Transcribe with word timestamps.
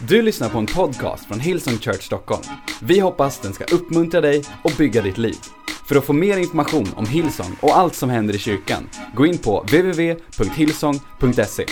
Du 0.00 0.22
lyssnar 0.22 0.48
på 0.48 0.58
en 0.58 0.66
podcast 0.66 1.26
från 1.26 1.40
Hillsong 1.40 1.78
Church 1.78 2.02
Stockholm. 2.02 2.42
Vi 2.82 3.00
hoppas 3.00 3.40
den 3.40 3.52
ska 3.52 3.64
uppmuntra 3.64 4.20
dig 4.20 4.42
och 4.64 4.72
bygga 4.78 5.02
ditt 5.02 5.18
liv. 5.18 5.36
För 5.88 5.96
att 5.96 6.04
få 6.04 6.12
mer 6.12 6.36
information 6.36 6.86
om 6.96 7.06
Hillsong 7.06 7.56
och 7.62 7.76
allt 7.76 7.94
som 7.94 8.10
händer 8.10 8.34
i 8.34 8.38
kyrkan, 8.38 8.88
gå 9.14 9.26
in 9.26 9.38
på 9.38 9.60
www.hillsong.se. 9.60 11.66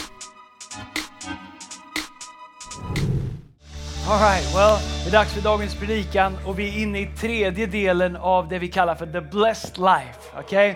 Alright, 4.08 4.54
well, 4.54 4.78
det 5.04 5.08
är 5.08 5.12
dags 5.12 5.34
för 5.34 5.42
dagens 5.42 5.74
predikan 5.74 6.38
och 6.46 6.58
vi 6.58 6.68
är 6.68 6.82
inne 6.82 7.00
i 7.00 7.06
tredje 7.06 7.66
delen 7.66 8.16
av 8.16 8.48
det 8.48 8.58
vi 8.58 8.68
kallar 8.68 8.94
för 8.94 9.06
the 9.06 9.20
blessed 9.20 9.78
life. 9.78 10.40
Okay? 10.40 10.74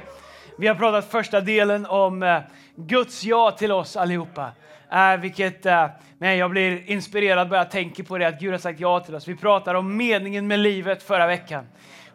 Vi 0.58 0.66
har 0.66 0.74
pratat 0.74 1.10
första 1.10 1.40
delen 1.40 1.86
om 1.86 2.22
eh, 2.22 2.38
Guds 2.76 3.24
ja 3.24 3.50
till 3.50 3.72
oss 3.72 3.96
allihopa. 3.96 4.50
Uh, 4.92 5.16
vilket, 5.20 5.66
uh, 5.66 5.86
men 6.18 6.36
jag 6.36 6.50
blir 6.50 6.90
inspirerad 6.90 7.48
bara 7.48 7.60
jag 7.60 7.70
tänker 7.70 8.02
på 8.02 8.18
det, 8.18 8.28
att 8.28 8.40
Gud 8.40 8.50
har 8.50 8.58
sagt 8.58 8.80
ja 8.80 9.00
till 9.00 9.14
oss. 9.14 9.28
Vi 9.28 9.36
pratade 9.36 9.78
om 9.78 9.96
meningen 9.96 10.46
med 10.46 10.58
livet 10.58 11.02
förra 11.02 11.26
veckan. 11.26 11.66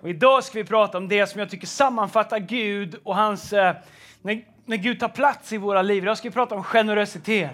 Och 0.02 0.10
idag 0.10 0.44
ska 0.44 0.58
vi 0.58 0.64
prata 0.64 0.98
om 0.98 1.08
det 1.08 1.28
som 1.28 1.40
jag 1.40 1.50
tycker 1.50 1.68
sammanfattar 1.68 2.40
Gud 2.40 2.96
och 3.04 3.16
hans, 3.16 3.54
eh, 3.54 3.76
när, 4.22 4.42
när 4.66 4.78
Gud 4.78 5.00
tar 5.00 5.08
plats 5.08 5.54
i 5.54 5.58
våra 5.58 5.82
liv. 5.82 6.04
Idag 6.04 6.18
ska 6.18 6.30
vi 6.30 6.34
prata 6.34 6.56
om 6.56 6.64
generositet. 6.64 7.52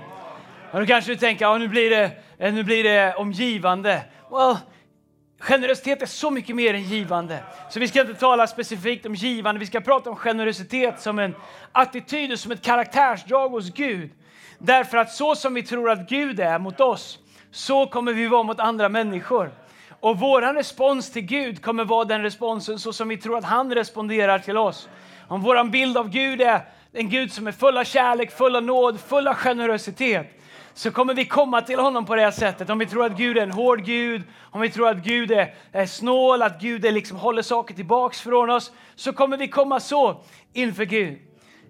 Och 0.72 0.80
då 0.80 0.86
kanske 0.86 1.12
du 1.12 1.16
tänker, 1.16 1.46
ja, 1.46 1.58
nu, 1.58 1.68
blir 1.68 1.90
det, 1.90 2.12
eh, 2.38 2.54
nu 2.54 2.64
blir 2.64 2.84
det 2.84 3.16
om 3.16 3.32
givande. 3.32 4.02
Well, 4.32 4.58
Generositet 5.40 6.02
är 6.02 6.06
så 6.06 6.32
mycket 6.32 6.56
mer 6.56 6.74
än 6.74 6.84
givande. 6.84 7.40
Så 7.70 7.80
vi 7.80 7.88
ska 7.88 8.02
inte 8.02 8.14
tala 8.14 8.48
specifikt 8.48 9.06
om 9.06 9.16
givande, 9.16 9.60
vi 9.60 9.66
ska 9.66 9.82
prata 9.82 10.10
om 10.10 10.16
generositet 10.16 11.02
som 11.02 11.20
en 11.20 11.36
attityd 11.72 12.32
och 12.32 12.40
som 12.40 12.52
ett 12.52 12.62
karaktärsdrag 12.62 13.50
hos 13.50 13.74
Gud. 13.74 14.10
Därför 14.58 14.98
att 14.98 15.12
så 15.12 15.36
som 15.36 15.54
vi 15.54 15.64
tror 15.64 15.90
att 15.90 16.10
Gud 16.10 16.40
är 16.40 16.60
mot 16.60 16.80
oss, 16.80 17.20
så 17.52 17.86
kommer 17.86 18.14
vi 18.14 18.28
vara 18.28 18.44
mot 18.44 18.60
andra 18.60 18.90
människor. 18.90 19.52
Och 20.00 20.20
vår 20.20 20.42
respons 20.54 21.12
till 21.12 21.22
Gud 21.22 21.62
kommer 21.62 21.86
vara 21.86 22.06
den 22.06 22.22
responsen 22.22 22.80
så 22.80 22.94
som 22.94 23.10
vi 23.10 23.18
tror 23.18 23.38
att 23.38 23.44
han 23.44 23.76
responderar 23.76 24.40
till 24.40 24.58
oss. 24.58 24.90
Om 25.28 25.42
vår 25.42 25.64
bild 25.64 25.98
av 25.98 26.10
Gud 26.10 26.42
är 26.42 26.62
en 26.94 27.10
Gud 27.10 27.34
som 27.34 27.48
är 27.48 27.52
full 27.52 27.78
av 27.78 27.84
kärlek, 27.84 28.32
full 28.32 28.56
av 28.56 28.64
nåd, 28.64 29.00
full 29.00 29.28
av 29.28 29.34
generositet, 29.34 30.42
så 30.74 30.92
kommer 30.92 31.14
vi 31.14 31.26
komma 31.26 31.62
till 31.62 31.80
honom 31.80 32.06
på 32.06 32.16
det 32.16 32.22
här 32.22 32.32
sättet. 32.32 32.70
Om 32.70 32.80
vi 32.80 32.86
tror 32.86 33.06
att 33.06 33.18
Gud 33.18 33.38
är 33.38 33.42
en 33.42 33.52
hård 33.52 33.86
Gud, 33.86 34.24
om 34.52 34.62
vi 34.62 34.70
tror 34.70 34.90
att 34.90 34.98
Gud 34.98 35.32
är, 35.32 35.54
är 35.72 35.86
snål, 35.86 36.42
att 36.42 36.62
Gud 36.62 36.86
är 36.86 36.92
liksom 36.92 37.18
håller 37.18 37.42
saker 37.42 37.74
tillbaks 37.74 38.22
från 38.22 38.50
oss, 38.50 38.72
så 38.96 39.14
kommer 39.14 39.38
vi 39.38 39.48
komma 39.48 39.80
så 39.80 40.22
inför 40.54 40.86
Gud. 40.86 41.20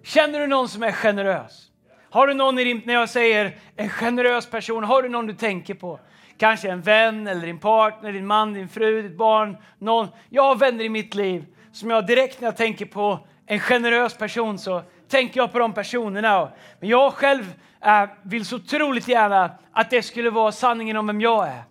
Känner 0.04 0.40
du 0.40 0.46
någon 0.46 0.68
som 0.68 0.82
är 0.82 0.92
generös? 0.92 1.67
Har 2.10 2.26
du 2.26 2.34
någon 2.34 2.58
i 2.58 2.64
din, 2.64 2.82
när 2.84 2.94
jag 2.94 3.08
säger 3.08 3.56
en 3.76 3.88
generös 3.88 4.46
person, 4.46 4.84
har 4.84 5.02
du 5.02 5.08
någon 5.08 5.26
du 5.26 5.34
tänker 5.34 5.74
på? 5.74 6.00
Kanske 6.36 6.70
en 6.70 6.80
vän 6.80 7.26
eller 7.26 7.46
din 7.46 7.58
partner, 7.58 8.12
din 8.12 8.26
man, 8.26 8.54
din 8.54 8.68
fru, 8.68 9.02
ditt 9.02 9.16
barn, 9.16 9.56
någon. 9.78 10.08
Jag 10.28 10.42
har 10.42 10.56
vänner 10.56 10.84
i 10.84 10.88
mitt 10.88 11.14
liv 11.14 11.44
som 11.72 11.90
jag 11.90 12.06
direkt 12.06 12.40
när 12.40 12.48
jag 12.48 12.56
tänker 12.56 12.86
på 12.86 13.18
en 13.46 13.60
generös 13.60 14.14
person 14.14 14.58
så 14.58 14.82
tänker 15.08 15.40
jag 15.40 15.52
på 15.52 15.58
de 15.58 15.72
personerna. 15.72 16.48
Men 16.80 16.88
jag 16.88 17.12
själv 17.12 17.54
äh, 17.84 18.04
vill 18.22 18.44
så 18.44 18.56
otroligt 18.56 19.08
gärna 19.08 19.50
att 19.72 19.90
det 19.90 20.02
skulle 20.02 20.30
vara 20.30 20.52
sanningen 20.52 20.96
om 20.96 21.06
vem 21.06 21.20
jag 21.20 21.48
är. 21.48 21.62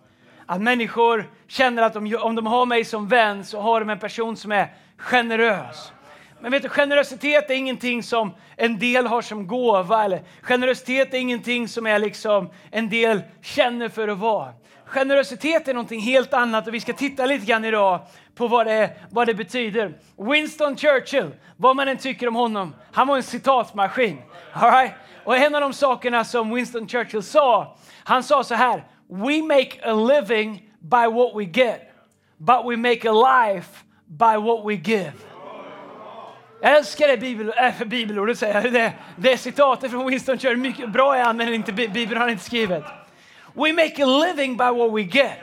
Att 0.46 0.60
människor 0.60 1.30
känner 1.48 1.82
att 1.82 1.94
de, 1.94 2.16
om 2.16 2.34
de 2.34 2.46
har 2.46 2.66
mig 2.66 2.84
som 2.84 3.08
vän 3.08 3.44
så 3.44 3.60
har 3.60 3.80
de 3.80 3.90
en 3.90 3.98
person 3.98 4.36
som 4.36 4.52
är 4.52 4.68
generös. 4.96 5.92
Men 6.40 6.50
vet 6.50 6.62
du, 6.62 6.68
generositet 6.68 7.50
är 7.50 7.54
ingenting 7.54 8.02
som 8.02 8.34
en 8.56 8.78
del 8.78 9.06
har 9.06 9.22
som 9.22 9.46
gåva. 9.46 10.04
Eller 10.04 10.22
generositet 10.42 11.14
är 11.14 11.18
ingenting 11.18 11.68
som 11.68 11.86
är 11.86 11.98
liksom 11.98 12.50
en 12.70 12.88
del 12.88 13.20
känner 13.42 13.88
för 13.88 14.08
att 14.08 14.18
vara. 14.18 14.52
Generositet 14.84 15.68
är 15.68 15.74
någonting 15.74 16.00
helt 16.00 16.34
annat 16.34 16.66
och 16.66 16.74
vi 16.74 16.80
ska 16.80 16.92
titta 16.92 17.26
lite 17.26 17.46
grann 17.46 17.64
idag 17.64 18.00
på 18.34 18.48
vad 18.48 18.66
det, 18.66 18.90
vad 19.10 19.26
det 19.26 19.34
betyder. 19.34 19.98
Winston 20.16 20.76
Churchill, 20.76 21.30
vad 21.56 21.76
man 21.76 21.88
än 21.88 21.96
tycker 21.96 22.28
om 22.28 22.34
honom, 22.34 22.74
han 22.92 23.06
var 23.06 23.16
en 23.16 23.22
citatmaskin. 23.22 24.18
All 24.52 24.70
right? 24.70 24.92
Och 25.24 25.36
en 25.36 25.54
av 25.54 25.60
de 25.60 25.72
sakerna 25.72 26.24
som 26.24 26.54
Winston 26.54 26.88
Churchill 26.88 27.22
sa, 27.22 27.76
han 28.04 28.22
sa 28.22 28.44
så 28.44 28.54
här. 28.54 28.84
We 29.10 29.42
make 29.42 29.80
a 29.82 29.92
living 29.92 30.62
by 30.80 31.06
what 31.06 31.36
we 31.36 31.44
get, 31.44 31.80
but 32.36 32.64
we 32.70 32.76
make 32.76 33.08
a 33.08 33.12
life 33.12 33.84
by 34.06 34.36
what 34.36 34.66
we 34.66 34.74
give. 34.74 35.27
Jag 36.60 36.76
älskar 36.76 37.08
det 37.08 37.16
bibel, 37.16 37.52
äh, 37.56 37.86
bibelordet, 37.86 38.38
säger 38.38 38.62
jag. 38.62 38.72
Det, 38.72 38.92
det 39.16 39.32
är 39.32 39.36
citatet 39.36 39.90
från 39.90 40.06
Winston 40.06 40.38
Churchill. 40.38 40.58
Mycket 40.58 40.92
bra 40.92 41.16
är 41.16 41.24
han, 41.24 41.36
men 41.36 41.54
inte, 41.54 41.72
Bibeln 41.72 42.12
har 42.12 42.20
han 42.20 42.30
inte 42.30 42.44
skrivit. 42.44 42.84
We 43.52 43.72
make 43.72 44.04
a 44.04 44.06
living 44.06 44.56
by 44.56 44.64
what 44.64 44.92
we 44.92 45.02
get. 45.02 45.38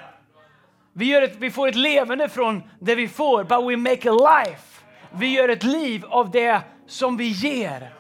Vi, 0.93 1.05
gör 1.05 1.21
ett, 1.21 1.35
vi 1.39 1.51
får 1.51 1.67
ett 1.67 1.75
levande 1.75 2.29
från 2.29 2.63
det 2.79 2.95
vi 2.95 3.07
får, 3.07 3.43
but 3.43 3.71
we 3.71 3.77
make 3.77 4.09
a 4.09 4.43
life. 4.45 4.81
Vi 5.11 5.27
gör 5.27 5.49
ett 5.49 5.63
liv 5.63 6.05
av 6.05 6.31
det 6.31 6.61
som 6.87 7.17
vi 7.17 7.27
ger. 7.27 7.93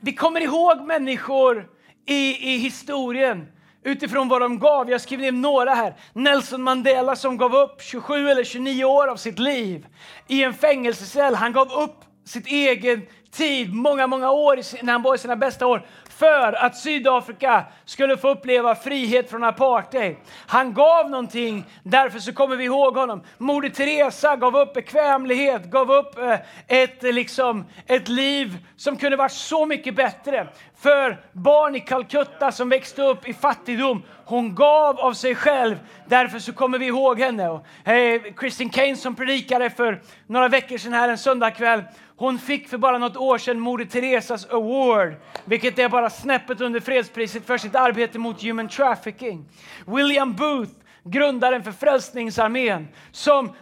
Vi 0.00 0.12
kommer 0.12 0.40
ihåg 0.40 0.80
människor 0.80 1.68
i, 2.06 2.52
i 2.54 2.56
historien 2.56 3.46
utifrån 3.82 4.28
vad 4.28 4.40
de 4.40 4.58
gav. 4.58 4.90
Jag 4.90 5.00
skriver 5.00 5.22
ner 5.22 5.32
några 5.32 5.74
här. 5.74 5.94
Nelson 6.12 6.62
Mandela 6.62 7.16
som 7.16 7.36
gav 7.36 7.56
upp 7.56 7.82
27 7.82 8.28
eller 8.28 8.44
29 8.44 8.84
år 8.84 9.08
av 9.08 9.16
sitt 9.16 9.38
liv 9.38 9.86
i 10.28 10.42
en 10.42 10.54
fängelsecell. 10.54 11.34
Han 11.34 11.52
gav 11.52 11.72
upp 11.72 12.04
sitt 12.24 12.46
egen 12.46 13.06
tid, 13.30 13.74
många, 13.74 14.06
många 14.06 14.30
år 14.30 14.84
när 14.84 14.92
han 14.92 15.02
var 15.02 15.14
i 15.14 15.18
sina 15.18 15.36
bästa 15.36 15.66
år 15.66 15.86
för 16.18 16.52
att 16.52 16.76
Sydafrika 16.76 17.64
skulle 17.84 18.16
få 18.16 18.28
uppleva 18.28 18.74
frihet 18.74 19.30
från 19.30 19.44
apartheid. 19.44 20.16
Han 20.46 20.74
gav 20.74 21.10
någonting, 21.10 21.64
därför 21.82 22.18
så 22.18 22.32
kommer 22.32 22.56
vi 22.56 22.64
ihåg 22.64 22.96
honom. 22.96 23.22
Moder 23.38 23.68
Teresa 23.68 24.36
gav 24.36 24.56
upp 24.56 24.74
bekvämlighet, 24.74 25.64
gav 25.64 25.92
upp 25.92 26.18
eh, 26.18 26.38
ett, 26.66 27.02
liksom, 27.02 27.64
ett 27.86 28.08
liv 28.08 28.58
som 28.76 28.96
kunde 28.96 29.16
varit 29.16 29.32
så 29.32 29.66
mycket 29.66 29.96
bättre 29.96 30.48
för 30.78 31.20
barn 31.32 31.76
i 31.76 31.80
Calcutta 31.80 32.52
som 32.52 32.68
växte 32.68 33.02
upp 33.02 33.28
i 33.28 33.34
fattigdom. 33.34 34.02
Hon 34.24 34.54
gav 34.54 35.00
av 35.00 35.12
sig 35.12 35.34
själv, 35.34 35.76
därför 36.06 36.38
så 36.38 36.52
kommer 36.52 36.78
vi 36.78 36.86
ihåg 36.86 37.20
henne. 37.20 37.48
Och, 37.48 37.66
eh, 37.84 37.94
hey, 37.94 38.18
Kristin 38.36 38.70
Kane 38.70 38.96
som 38.96 39.14
predikade 39.14 39.70
för 39.70 40.02
några 40.26 40.48
veckor 40.48 40.78
sedan 40.78 40.92
här 40.92 41.08
en 41.08 41.18
söndagkväll, 41.18 41.82
hon 42.16 42.38
fick 42.38 42.68
för 42.68 42.78
bara 42.78 42.98
något 42.98 43.16
år 43.16 43.38
sedan 43.38 43.60
Moder 43.60 43.84
Teresas 43.84 44.46
Award, 44.50 45.14
vilket 45.44 45.78
är 45.78 45.88
bara 45.88 46.10
snäppet 46.10 46.60
under 46.60 46.80
fredspriset 46.80 47.46
för 47.46 47.58
sitt 47.58 47.74
arbete 47.74 48.18
mot 48.18 48.42
human 48.42 48.68
trafficking. 48.68 49.48
William 49.86 50.32
Booth, 50.32 50.72
grundaren 51.04 51.62
för 51.62 51.72
Frälsningsarmén, 51.72 52.88
som 53.12 53.52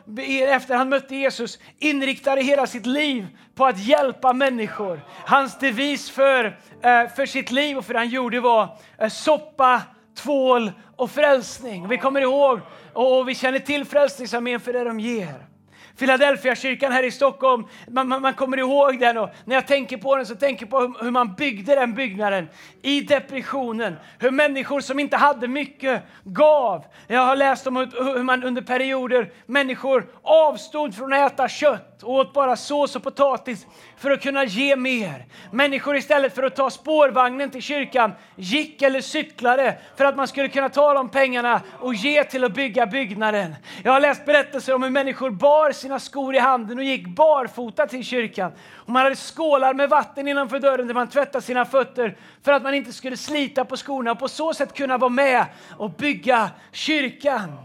efter 0.49 0.75
han 0.75 0.89
mötte 0.89 1.17
Jesus 1.17 1.59
inriktade 1.79 2.43
hela 2.43 2.67
sitt 2.67 2.87
liv 2.87 3.27
på 3.55 3.67
att 3.67 3.79
hjälpa 3.79 4.33
människor. 4.33 5.01
Hans 5.27 5.59
devis 5.59 6.11
för, 6.11 6.45
eh, 6.83 7.09
för 7.17 7.27
sitt 7.27 7.51
liv 7.51 7.79
och 7.79 7.84
för 7.84 7.93
det 7.93 7.99
han 7.99 8.09
gjorde 8.09 8.41
var 8.41 8.79
eh, 8.99 9.09
soppa, 9.09 9.83
tvål 10.23 10.73
och 10.97 11.11
frälsning. 11.11 11.89
Vi 11.89 11.99
kommer 11.99 12.21
ihåg 12.21 12.61
och 12.93 13.29
vi 13.29 13.34
känner 13.34 13.59
till 13.59 13.84
Frälsningsarmén 13.84 14.61
för 14.61 14.73
det 14.73 14.84
de 14.84 15.01
ger. 15.01 15.52
Philadelphia 15.98 16.54
kyrkan 16.54 16.92
här 16.92 17.03
i 17.03 17.10
Stockholm, 17.10 17.66
man, 17.88 18.08
man, 18.08 18.22
man, 18.22 18.34
kommer 18.34 18.58
ihåg 18.58 19.00
den 19.00 19.19
och 19.19 19.30
när 19.44 19.54
jag 19.54 19.66
tänker 19.66 19.97
på 19.97 20.16
den 20.16 20.26
så 20.26 20.34
tänker 20.34 20.62
jag 20.62 20.70
på 20.70 20.80
hur, 20.80 21.04
hur, 21.04 21.10
man 21.10 21.34
byggde 21.34 21.75
den 21.75 21.94
byggnaden 21.94 22.48
i 22.82 23.00
depressionen. 23.00 23.97
Hur 24.19 24.30
människor 24.30 24.80
som 24.80 24.98
inte 24.98 25.16
hade 25.16 25.48
mycket 25.48 26.03
gav. 26.25 26.84
Jag 27.06 27.20
har 27.20 27.36
läst 27.36 27.66
om 27.66 27.76
hur, 27.76 28.14
hur 28.14 28.22
man 28.22 28.44
under 28.44 28.62
perioder, 28.62 29.32
människor 29.47 30.06
avstod 30.22 30.94
från 30.94 31.12
att 31.12 31.32
äta 31.32 31.48
kött 31.48 31.91
och 32.03 32.15
åt 32.15 32.33
bara 32.33 32.57
sås 32.57 32.97
och 32.97 33.03
potatis 33.03 33.67
för 33.97 34.11
att 34.11 34.23
kunna 34.23 34.45
ge 34.45 34.77
mer. 34.77 35.27
Människor 35.51 35.97
istället 35.97 36.35
för 36.35 36.43
att 36.43 36.57
ta 36.57 36.71
spårvagnen 36.71 37.51
till 37.51 37.63
kyrkan 37.63 38.13
gick 38.37 38.83
eller 38.83 39.01
cyklade 39.01 39.79
för 39.97 40.05
att 40.05 40.17
man 40.17 40.29
skulle 40.29 40.49
kunna 40.49 40.69
ta 40.69 40.95
de 40.95 41.09
pengarna 41.09 41.61
och 41.81 41.95
ge 41.95 42.25
till 42.25 42.45
att 42.45 42.54
bygga 42.54 42.87
byggnaden. 42.87 43.54
Jag 43.84 43.93
har 43.93 44.01
läst 44.01 44.27
berättelser 44.27 44.75
om 44.75 44.83
hur 44.83 44.91
människor 44.91 45.31
bar 45.31 45.72
sina 45.72 46.01
skor 46.01 46.34
i 46.34 46.39
handen 46.39 46.78
och 46.78 46.84
gick 46.84 47.07
barfota 47.07 47.87
till 47.87 48.05
kyrkan. 48.05 48.53
Och 48.75 48.89
man 48.89 49.03
hade 49.03 49.16
skålar 49.16 49.75
med 49.75 49.89
vatten 49.89 50.28
innanför 50.28 50.59
dörren 50.59 50.87
där 50.87 50.95
man 50.95 51.09
tvättade 51.09 51.45
sina 51.45 51.65
fötter 51.65 52.16
för 52.45 52.53
att 52.53 52.63
man 52.63 52.75
inte 52.75 52.93
skulle 52.93 53.16
slita 53.16 53.65
på 53.65 53.77
skorna 53.77 54.13
och 54.13 54.19
på 54.19 54.28
så 54.28 54.55
sätt 54.55 54.75
kunna 54.75 54.98
vara 54.98 55.10
med 55.10 55.47
och 55.78 55.91
bygga 55.91 56.51
kyrkan. 56.72 57.59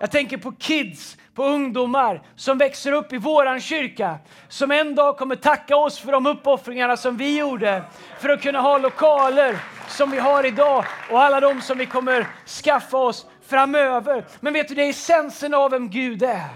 Jag 0.00 0.10
tänker 0.10 0.36
på 0.36 0.52
kids 0.52 1.16
på 1.40 1.46
ungdomar 1.46 2.22
som 2.36 2.58
växer 2.58 2.92
upp 2.92 3.12
i 3.12 3.18
våran 3.18 3.60
kyrka 3.60 4.18
som 4.48 4.70
en 4.70 4.94
dag 4.94 5.18
kommer 5.18 5.36
tacka 5.36 5.76
oss 5.76 5.98
för 5.98 6.12
de 6.12 6.26
uppoffringarna 6.26 6.96
som 6.96 7.16
vi 7.16 7.38
gjorde 7.38 7.82
för 8.18 8.28
att 8.28 8.42
kunna 8.42 8.60
ha 8.60 8.78
lokaler 8.78 9.58
som 9.88 10.10
vi 10.10 10.18
har 10.18 10.46
idag 10.46 10.84
och 11.10 11.22
alla 11.22 11.40
de 11.40 11.60
som 11.60 11.78
vi 11.78 11.86
kommer 11.86 12.26
skaffa 12.62 12.96
oss 12.96 13.26
framöver. 13.46 14.24
Men 14.40 14.52
vet 14.52 14.68
du, 14.68 14.74
det 14.74 14.82
är 14.82 14.90
essensen 14.90 15.54
av 15.54 15.70
vem 15.70 15.90
Gud 15.90 16.22
är. 16.22 16.48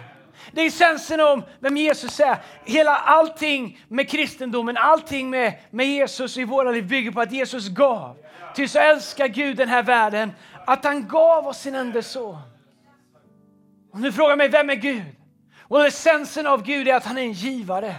Det 0.53 0.61
är 0.61 0.67
essensen 0.67 1.21
om 1.21 1.43
vem 1.61 1.77
Jesus 1.77 2.21
är. 2.21 2.37
Hela 2.65 2.97
allting 2.97 3.85
med 3.89 4.11
kristendomen, 4.11 4.77
allting 4.77 5.31
med, 5.31 5.53
med 5.71 5.87
Jesus 5.87 6.37
i 6.37 6.45
våra 6.45 6.71
liv 6.71 6.89
bygger 6.89 7.11
på 7.11 7.21
att 7.21 7.33
Jesus 7.33 7.69
gav. 7.69 8.17
Ty 8.57 8.69
så 8.69 8.79
älskar 8.79 9.27
Gud 9.27 9.57
den 9.57 9.69
här 9.69 9.83
världen 9.83 10.33
Att 10.67 10.85
han 10.85 11.09
gav 11.09 11.47
oss 11.47 11.59
sin 11.59 11.75
enda 11.75 12.03
son. 12.03 12.54
Om 13.95 14.03
du 14.03 14.13
frågar 14.13 14.37
mig, 14.37 14.49
vem 14.49 14.71
är 14.71 14.75
Gud? 14.75 15.03
Well, 15.71 15.87
essensen 15.87 16.47
av 16.47 16.63
Gud 16.63 16.89
är 16.89 16.95
att 16.95 17.05
han 17.05 17.19
är 17.19 17.23
en 17.23 17.33
givare. 17.33 17.95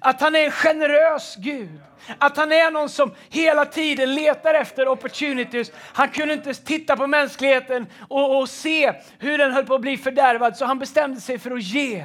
Att 0.00 0.20
han 0.20 0.36
är 0.36 0.44
en 0.44 0.50
generös 0.50 1.36
Gud. 1.36 1.80
Att 2.18 2.36
han 2.36 2.52
är 2.52 2.70
någon 2.70 2.88
som 2.88 3.14
hela 3.28 3.64
tiden 3.64 4.14
letar 4.14 4.54
efter 4.54 4.88
opportunities. 4.88 5.72
Han 5.76 6.08
kunde 6.08 6.34
inte 6.34 6.54
titta 6.54 6.96
på 6.96 7.06
mänskligheten 7.06 7.86
och, 8.08 8.38
och 8.38 8.48
se 8.48 8.92
hur 9.18 9.38
den 9.38 9.52
höll 9.52 9.66
på 9.66 9.74
att 9.74 9.80
bli 9.80 9.96
fördärvad, 9.96 10.56
så 10.56 10.64
han 10.64 10.78
bestämde 10.78 11.20
sig 11.20 11.38
för 11.38 11.50
att 11.50 11.62
ge 11.62 12.04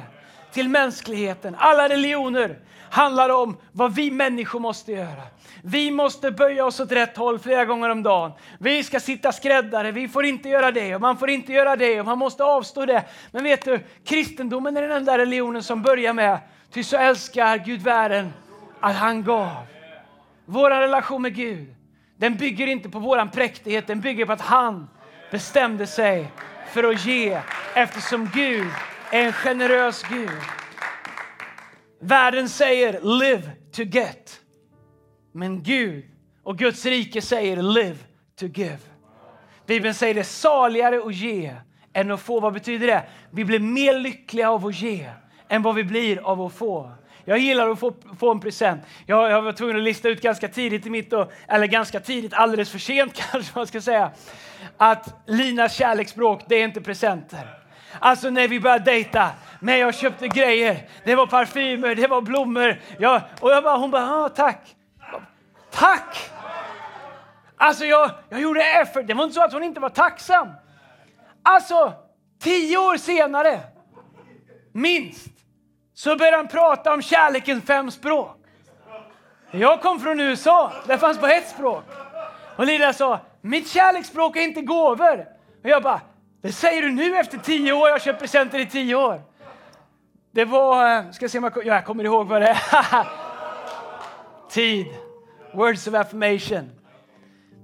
till 0.52 0.68
mänskligheten. 0.68 1.56
Alla 1.58 1.88
religioner 1.88 2.58
handlar 2.90 3.28
om 3.28 3.56
vad 3.72 3.94
vi 3.94 4.10
människor 4.10 4.60
måste 4.60 4.92
göra. 4.92 5.22
Vi 5.68 5.90
måste 5.90 6.30
böja 6.30 6.64
oss 6.64 6.80
åt 6.80 6.92
rätt 6.92 7.16
håll 7.16 7.38
flera 7.38 7.64
gånger 7.64 7.88
om 7.88 8.02
dagen. 8.02 8.32
Vi 8.58 8.84
ska 8.84 9.00
sitta 9.00 9.32
skräddare, 9.32 9.92
vi 9.92 10.08
får 10.08 10.24
inte 10.24 10.48
göra 10.48 10.70
det 10.70 10.94
och 10.94 11.00
man 11.00 11.16
får 11.16 11.30
inte 11.30 11.52
göra 11.52 11.76
det 11.76 12.00
och 12.00 12.06
man 12.06 12.18
måste 12.18 12.44
avstå 12.44 12.86
det. 12.86 13.04
Men 13.30 13.44
vet 13.44 13.64
du, 13.64 13.80
kristendomen 14.04 14.76
är 14.76 14.82
den 14.82 14.90
enda 14.90 15.18
religionen 15.18 15.62
som 15.62 15.82
börjar 15.82 16.12
med 16.12 16.38
Ty 16.72 16.82
så 16.82 16.96
älskar 16.96 17.58
Gud 17.58 17.82
världen 17.82 18.32
att 18.80 18.96
han 18.96 19.24
gav. 19.24 19.66
Vår 20.44 20.70
relation 20.70 21.22
med 21.22 21.34
Gud, 21.34 21.74
den 22.16 22.36
bygger 22.36 22.66
inte 22.66 22.88
på 22.88 22.98
våran 22.98 23.30
präktighet, 23.30 23.86
den 23.86 24.00
bygger 24.00 24.26
på 24.26 24.32
att 24.32 24.40
han 24.40 24.88
bestämde 25.30 25.86
sig 25.86 26.32
för 26.72 26.84
att 26.84 27.06
ge 27.06 27.40
eftersom 27.74 28.30
Gud 28.34 28.70
är 29.12 29.26
en 29.26 29.32
generös 29.32 30.02
Gud. 30.02 30.30
Världen 32.00 32.48
säger 32.48 33.00
live 33.00 33.50
to 33.72 33.82
get. 33.82 34.40
Men 35.36 35.62
Gud 35.62 36.04
och 36.42 36.58
Guds 36.58 36.86
rike 36.86 37.22
säger 37.22 37.62
live 37.62 37.96
to 38.40 38.46
give. 38.46 38.78
Bibeln 39.66 39.94
säger 39.94 40.14
det 40.14 40.24
saligare 40.24 40.98
att 41.06 41.14
ge 41.14 41.54
än 41.92 42.10
att 42.10 42.20
få. 42.20 42.40
Vad 42.40 42.52
betyder 42.52 42.86
det? 42.86 43.02
Vi 43.30 43.44
blir 43.44 43.58
mer 43.58 43.98
lyckliga 43.98 44.50
av 44.50 44.66
att 44.66 44.80
ge 44.80 45.10
än 45.48 45.62
vad 45.62 45.74
vi 45.74 45.84
blir 45.84 46.18
av 46.18 46.42
att 46.42 46.52
få. 46.52 46.92
Jag 47.24 47.38
gillar 47.38 47.68
att 47.68 47.78
få, 47.78 47.94
få 48.18 48.30
en 48.30 48.40
present. 48.40 48.82
Jag, 49.06 49.30
jag 49.30 49.42
var 49.42 49.52
tvungen 49.52 49.76
att 49.76 49.82
lista 49.82 50.08
ut 50.08 50.22
ganska 50.22 50.48
tidigt 50.48 50.86
i 50.86 50.90
mitt, 50.90 51.12
och, 51.12 51.32
eller 51.48 51.66
ganska 51.66 52.00
tidigt, 52.00 52.34
alldeles 52.34 52.70
för 52.70 52.78
sent 52.78 53.12
kanske 53.30 53.58
man 53.58 53.66
ska 53.66 53.80
säga, 53.80 54.10
att 54.76 55.22
Linas 55.26 55.74
kärleksspråk, 55.74 56.40
det 56.48 56.54
är 56.56 56.64
inte 56.64 56.80
presenter. 56.80 57.48
Alltså 57.98 58.30
när 58.30 58.48
vi 58.48 58.60
började 58.60 58.84
dejta, 58.84 59.30
men 59.60 59.78
jag 59.78 59.94
köpte 59.94 60.28
grejer. 60.28 60.88
Det 61.04 61.14
var 61.14 61.26
parfymer, 61.26 61.94
det 61.94 62.06
var 62.06 62.22
blommor. 62.22 62.80
Jag, 62.98 63.22
och 63.40 63.50
jag 63.50 63.64
bara, 63.64 63.76
hon 63.76 63.90
bara, 63.90 64.24
ah, 64.24 64.28
tack. 64.28 64.75
Tack! 65.78 66.30
Alltså 67.56 67.84
jag, 67.84 68.10
jag 68.28 68.40
gjorde 68.40 68.62
effort. 68.62 69.06
Det 69.06 69.14
var 69.14 69.24
inte 69.24 69.34
så 69.34 69.42
att 69.42 69.52
hon 69.52 69.62
inte 69.62 69.80
var 69.80 69.88
tacksam. 69.88 70.48
Alltså, 71.42 71.92
tio 72.40 72.78
år 72.78 72.96
senare, 72.96 73.60
minst, 74.72 75.26
så 75.94 76.16
började 76.16 76.36
han 76.36 76.48
prata 76.48 76.92
om 76.92 77.02
kärlekens 77.02 77.64
fem 77.64 77.90
språk. 77.90 78.36
Jag 79.50 79.82
kom 79.82 80.00
från 80.00 80.20
USA, 80.20 80.72
det 80.86 80.98
fanns 80.98 81.20
bara 81.20 81.32
ett 81.32 81.48
språk. 81.48 81.84
Och 82.56 82.66
Lilla 82.66 82.92
sa, 82.92 83.20
mitt 83.40 83.68
kärleksspråk 83.68 84.36
är 84.36 84.40
inte 84.40 84.60
gåvor. 84.60 85.26
Och 85.62 85.68
jag 85.70 85.82
bara, 85.82 86.00
det 86.42 86.52
säger 86.52 86.82
du 86.82 86.90
nu 86.90 87.16
efter 87.16 87.38
tio 87.38 87.72
år, 87.72 87.88
jag 87.88 87.94
har 87.94 87.98
köpt 87.98 88.20
presenter 88.20 88.58
i 88.58 88.66
tio 88.66 88.94
år. 88.94 89.22
Det 90.30 90.44
var, 90.44 90.96
eh, 90.96 91.10
ska 91.10 91.28
se 91.28 91.38
om 91.38 91.44
jag, 91.44 91.56
ja, 91.56 91.74
jag 91.74 91.84
kommer 91.84 92.04
ihåg 92.04 92.26
vad 92.26 92.42
det 92.42 92.48
är. 92.48 93.06
Tid, 94.50 94.86
words 95.52 95.86
of 95.86 95.94
affirmation. 95.94 96.70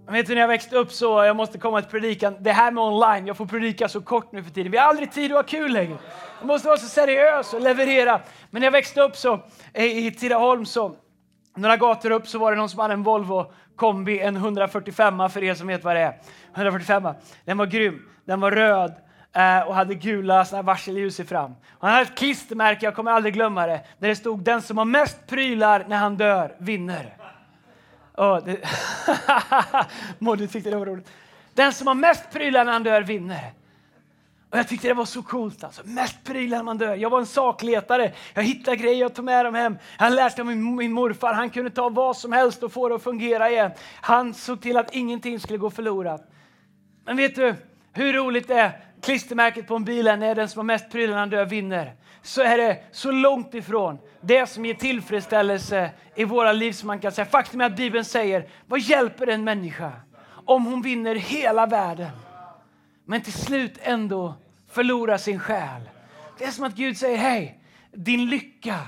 Vet 0.07 0.15
vet 0.15 0.29
när 0.29 0.41
jag 0.41 0.49
växte 0.49 0.77
upp 0.77 0.93
så, 0.93 1.25
jag 1.25 1.37
måste 1.37 1.59
komma 1.59 1.81
till 1.81 1.91
predikan, 1.91 2.37
det 2.41 2.53
här 2.53 2.71
med 2.71 2.85
online, 2.85 3.27
jag 3.27 3.37
får 3.37 3.47
predika 3.47 3.89
så 3.89 4.01
kort 4.01 4.33
nu 4.33 4.43
för 4.43 4.51
tiden. 4.51 4.73
Vi 4.73 4.79
har 4.79 4.89
aldrig 4.89 5.13
tid 5.13 5.33
att 5.33 5.37
ha 5.37 5.43
kul 5.43 5.73
längre. 5.73 5.99
Jag 6.39 6.47
måste 6.47 6.69
vara 6.69 6.79
så 6.79 6.87
seriös 6.87 7.55
och 7.55 7.61
leverera. 7.61 8.21
Men 8.51 8.61
när 8.61 8.67
jag 8.67 8.73
växte 8.73 9.01
upp 9.01 9.17
så, 9.17 9.41
i 9.75 10.11
Tidaholm 10.11 10.67
så, 10.67 10.97
några 11.57 11.77
gator 11.77 12.11
upp 12.11 12.29
så 12.29 12.39
var 12.39 12.51
det 12.53 12.59
någon 12.59 12.69
som 12.69 12.81
hade 12.81 12.95
en 12.95 13.03
Volvo 13.03 13.53
kombi, 13.77 14.21
en 14.21 14.37
145 14.37 15.31
för 15.31 15.45
er 15.45 15.55
som 15.55 15.67
vet 15.67 15.85
vad 15.85 15.97
det 15.97 16.01
är. 16.01 16.21
145 16.55 17.09
Den 17.45 17.59
var 17.59 17.67
grym, 17.67 18.09
den 18.25 18.41
var 18.41 18.51
röd 18.51 18.95
eh, 19.37 19.61
och 19.69 19.75
hade 19.75 19.95
gula 19.95 20.47
varselljus 20.63 21.21
i 21.21 21.25
fram. 21.25 21.55
Han 21.81 21.91
hade 21.91 22.03
ett 22.03 22.19
klistermärke, 22.19 22.87
jag 22.87 22.95
kommer 22.95 23.11
aldrig 23.11 23.35
glömma 23.35 23.67
det, 23.67 23.81
där 23.99 24.09
det 24.09 24.17
stod 24.17 24.45
den 24.45 24.63
som 24.63 24.79
har 24.79 24.85
mest 24.85 25.27
prylar 25.27 25.85
när 25.89 25.97
han 25.97 26.17
dör 26.17 26.57
vinner. 26.59 27.17
Oh, 28.17 28.45
det... 28.45 28.59
Moddy 30.19 30.47
tyckte 30.47 30.71
det 30.71 30.77
var 30.77 30.87
roligt. 30.87 31.11
Den 31.55 31.73
som 31.73 31.87
har 31.87 31.95
mest 31.95 32.31
prylar 32.33 32.65
när 32.65 32.73
han 32.73 32.83
dör 32.83 33.03
vinner. 33.03 33.53
Och 34.51 34.59
jag 34.59 34.69
tyckte 34.69 34.89
det 34.89 34.95
var 34.95 35.05
så 35.05 35.23
coolt. 35.23 35.65
Alltså. 35.65 35.83
Mest 35.85 36.25
prylar 36.25 36.57
när 36.57 36.65
man 36.65 36.79
dör. 36.79 36.95
Jag 36.97 37.11
var 37.11 37.19
en 37.19 37.27
sakletare. 37.27 38.13
Jag 38.35 38.43
hittade 38.43 38.77
grejer 38.77 39.07
och 39.07 39.15
tog 39.15 39.25
med 39.25 39.45
dem 39.45 39.55
hem. 39.55 39.79
Han 39.97 40.15
lärde 40.15 40.43
av 40.43 40.47
min, 40.47 40.77
min 40.77 40.93
morfar. 40.93 41.33
Han 41.33 41.51
kunde 41.51 41.71
ta 41.71 41.89
vad 41.89 42.17
som 42.17 42.33
helst 42.33 42.63
och 42.63 42.73
få 42.73 42.89
det 42.89 42.95
att 42.95 43.03
fungera 43.03 43.51
igen. 43.51 43.71
Han 44.01 44.35
såg 44.35 44.61
till 44.61 44.77
att 44.77 44.95
ingenting 44.95 45.41
skulle 45.41 45.59
gå 45.59 45.71
förlorat. 45.71 46.31
Men 47.05 47.17
vet 47.17 47.35
du 47.35 47.55
hur 47.93 48.13
roligt 48.13 48.49
det 48.49 48.55
är? 48.55 48.81
Klistermärket 49.03 49.69
på 49.69 49.77
en 49.77 49.85
bil 49.85 50.07
är 50.09 50.35
den 50.35 50.49
som 50.49 50.59
har 50.59 50.65
mest 50.65 50.91
prylar 50.91 51.13
när 51.13 51.21
han 51.21 51.31
dör 51.31 51.45
vinner. 51.45 51.95
Så 52.23 52.43
är 52.43 52.59
det 52.59 52.79
så 52.93 53.11
långt 53.11 53.55
ifrån 53.55 53.99
det 54.21 54.47
som 54.47 54.65
ger 54.65 54.75
tillfredsställelse 54.75 55.91
i 56.15 56.25
våra 56.25 56.53
liv 56.53 56.73
som 56.73 56.87
man 56.87 56.99
kan 56.99 57.13
säga. 57.13 57.27
Faktum 57.27 57.61
är 57.61 57.65
att 57.65 57.77
Bibeln 57.77 58.05
säger, 58.05 58.49
vad 58.67 58.81
hjälper 58.81 59.27
en 59.27 59.45
människa 59.45 59.93
om 60.45 60.67
hon 60.67 60.83
vinner 60.83 61.15
hela 61.15 61.67
världen 61.67 62.11
men 63.05 63.23
till 63.23 63.33
slut 63.33 63.79
ändå 63.83 64.35
förlorar 64.71 65.19
sin 65.19 65.39
själ? 65.39 65.83
Det 66.39 66.45
är 66.45 66.51
som 66.51 66.65
att 66.65 66.75
Gud 66.75 66.97
säger, 66.97 67.19
hej, 67.19 67.61
din 67.93 68.27
lycka, 68.27 68.79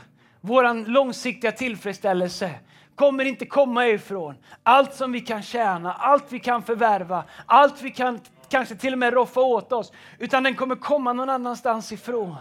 vår 0.40 0.88
långsiktiga 0.88 1.52
tillfredsställelse 1.52 2.50
kommer 2.94 3.25
inte 3.25 3.46
komma 3.46 3.86
ifrån 3.86 4.34
allt 4.62 4.94
som 4.94 5.12
vi 5.12 5.20
kan 5.20 5.42
tjäna, 5.42 5.92
allt 5.92 6.25
vi 6.28 6.38
kan 6.38 6.62
förvärva, 6.62 7.25
allt 7.46 7.82
vi 7.82 7.90
kan 7.90 8.20
kanske 8.48 8.75
till 8.75 8.92
och 8.92 8.98
med 8.98 9.12
roffa 9.12 9.40
åt 9.40 9.72
oss, 9.72 9.92
utan 10.19 10.42
den 10.42 10.54
kommer 10.54 10.76
komma 10.76 11.12
någon 11.12 11.31
annanstans 11.31 11.92
ifrån. 11.92 12.36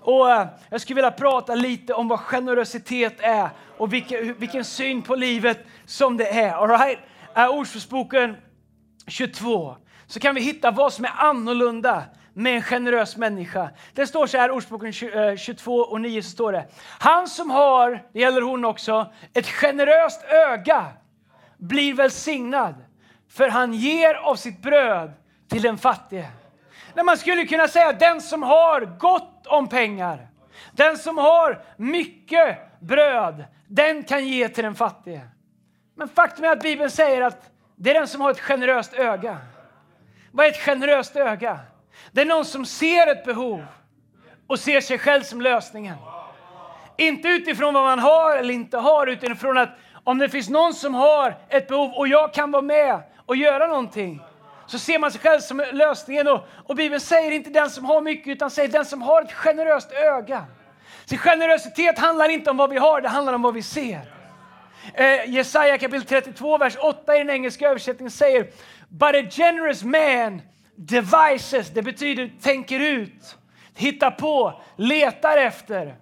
Och 0.00 0.30
eh, 0.30 0.46
jag 0.70 0.80
skulle 0.80 0.94
vilja 0.94 1.10
prata 1.10 1.54
lite 1.54 1.94
om 1.94 2.08
vad 2.08 2.20
generositet 2.20 3.20
är 3.20 3.48
och 3.78 3.92
vilken, 3.92 4.34
vilken 4.34 4.64
syn 4.64 5.02
på 5.02 5.14
livet 5.14 5.66
som 5.86 6.16
det 6.16 6.28
är. 6.28 6.52
All 6.52 6.68
right? 6.68 6.98
Uh, 7.38 7.48
Ordspråksboken 7.48 8.36
22 9.06 9.76
så 10.06 10.20
kan 10.20 10.34
vi 10.34 10.40
hitta 10.40 10.70
vad 10.70 10.92
som 10.92 11.04
är 11.04 11.12
annorlunda 11.16 12.02
med 12.32 12.54
en 12.54 12.62
generös 12.62 13.16
människa. 13.16 13.70
Det 13.94 14.06
står 14.06 14.26
så 14.26 14.38
här, 14.38 14.50
Ordspråken 14.50 14.92
22 14.92 15.80
eh, 15.80 15.92
och 15.92 16.00
9 16.00 16.22
så 16.22 16.30
står 16.30 16.52
det. 16.52 16.68
Han 16.98 17.28
som 17.28 17.50
har, 17.50 18.02
det 18.12 18.20
gäller 18.20 18.42
hon 18.42 18.64
också, 18.64 19.12
ett 19.34 19.46
generöst 19.46 20.24
öga 20.24 20.86
blir 21.56 21.94
välsignad 21.94 22.74
för 23.28 23.48
han 23.48 23.74
ger 23.74 24.14
av 24.14 24.36
sitt 24.36 24.62
bröd 24.62 25.12
till 25.48 25.62
den 25.62 25.78
fattige. 25.78 26.26
När 26.94 27.04
man 27.04 27.16
skulle 27.16 27.44
kunna 27.44 27.68
säga 27.68 27.92
den 27.92 28.20
som 28.20 28.42
har 28.42 28.98
gott 28.98 29.37
om 29.48 29.68
pengar, 29.68 30.28
den 30.72 30.98
som 30.98 31.18
har 31.18 31.62
mycket 31.76 32.58
bröd, 32.80 33.44
den 33.66 34.02
kan 34.02 34.26
ge 34.26 34.48
till 34.48 34.64
den 34.64 34.74
fattige. 34.74 35.20
Men 35.94 36.08
faktum 36.08 36.44
är 36.44 36.48
att 36.48 36.62
Bibeln 36.62 36.90
säger 36.90 37.22
att 37.22 37.50
det 37.76 37.90
är 37.90 37.94
den 37.94 38.08
som 38.08 38.20
har 38.20 38.30
ett 38.30 38.40
generöst 38.40 38.94
öga. 38.94 39.38
Vad 40.32 40.46
är 40.46 40.50
ett 40.50 40.60
generöst 40.60 41.16
öga? 41.16 41.58
Det 42.12 42.20
är 42.20 42.26
någon 42.26 42.44
som 42.44 42.66
ser 42.66 43.06
ett 43.12 43.24
behov 43.24 43.66
och 44.46 44.58
ser 44.60 44.80
sig 44.80 44.98
själv 44.98 45.22
som 45.22 45.40
lösningen. 45.40 45.96
Inte 46.96 47.28
utifrån 47.28 47.74
vad 47.74 47.82
man 47.82 47.98
har 47.98 48.36
eller 48.36 48.54
inte 48.54 48.78
har, 48.78 49.06
utifrån 49.06 49.58
att 49.58 49.70
om 50.04 50.18
det 50.18 50.28
finns 50.28 50.48
någon 50.48 50.74
som 50.74 50.94
har 50.94 51.36
ett 51.48 51.68
behov 51.68 51.92
och 51.92 52.08
jag 52.08 52.34
kan 52.34 52.50
vara 52.50 52.62
med 52.62 53.02
och 53.26 53.36
göra 53.36 53.66
någonting, 53.66 54.22
så 54.68 54.78
ser 54.78 54.98
man 54.98 55.12
sig 55.12 55.20
själv 55.20 55.40
som 55.40 55.64
lösningen. 55.72 56.28
Och, 56.28 56.46
och 56.64 56.76
Bibeln 56.76 57.00
säger 57.00 57.30
inte 57.30 57.50
den 57.50 57.70
som 57.70 57.84
har 57.84 58.00
mycket, 58.00 58.28
utan 58.28 58.50
säger 58.50 58.68
den 58.68 58.84
som 58.84 59.02
har 59.02 59.22
ett 59.22 59.32
generöst 59.32 59.92
öga. 59.92 60.44
Så 61.04 61.16
generositet 61.16 61.98
handlar 61.98 62.28
inte 62.28 62.50
om 62.50 62.56
vad 62.56 62.70
vi 62.70 62.76
har, 62.76 63.00
det 63.00 63.08
handlar 63.08 63.32
om 63.32 63.42
vad 63.42 63.54
vi 63.54 63.62
ser. 63.62 64.00
Eh, 64.94 65.30
Jesaja 65.30 65.78
kapitel 65.78 66.06
32, 66.06 66.58
vers 66.58 66.76
8 66.80 67.16
i 67.16 67.18
den 67.18 67.30
engelska 67.30 67.68
översättningen 67.68 68.10
säger 68.10 68.46
But 68.88 69.14
a 69.14 69.22
generous 69.30 69.84
man 69.84 70.42
devices, 70.74 71.70
det 71.70 71.82
betyder 71.82 72.30
tänker 72.42 72.80
ut, 72.80 73.36
hittar 73.74 74.10
på, 74.10 74.62
letar 74.76 75.36
efter. 75.36 75.96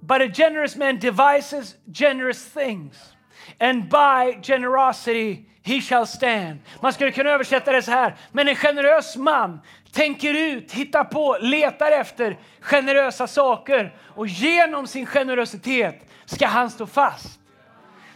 But 0.00 0.20
a 0.20 0.28
generous 0.34 0.76
man 0.76 0.98
devises 0.98 1.76
generous 1.92 2.52
things. 2.52 3.12
And 3.58 3.82
by 3.82 4.40
generosity 4.42 5.44
he 5.62 5.80
shall 5.80 6.06
stand. 6.06 6.58
Man 6.80 6.92
skulle 6.92 7.10
kunna 7.10 7.30
översätta 7.30 7.72
det 7.72 7.82
så 7.82 7.90
här. 7.90 8.14
Men 8.32 8.48
en 8.48 8.56
generös 8.56 9.16
man 9.16 9.60
tänker 9.92 10.34
ut, 10.34 10.72
hittar 10.72 11.04
på, 11.04 11.36
letar 11.40 11.92
efter 11.92 12.38
generösa 12.60 13.26
saker 13.26 13.94
och 14.14 14.26
genom 14.26 14.86
sin 14.86 15.06
generositet 15.06 16.10
ska 16.24 16.46
han 16.46 16.70
stå 16.70 16.86
fast. 16.86 17.40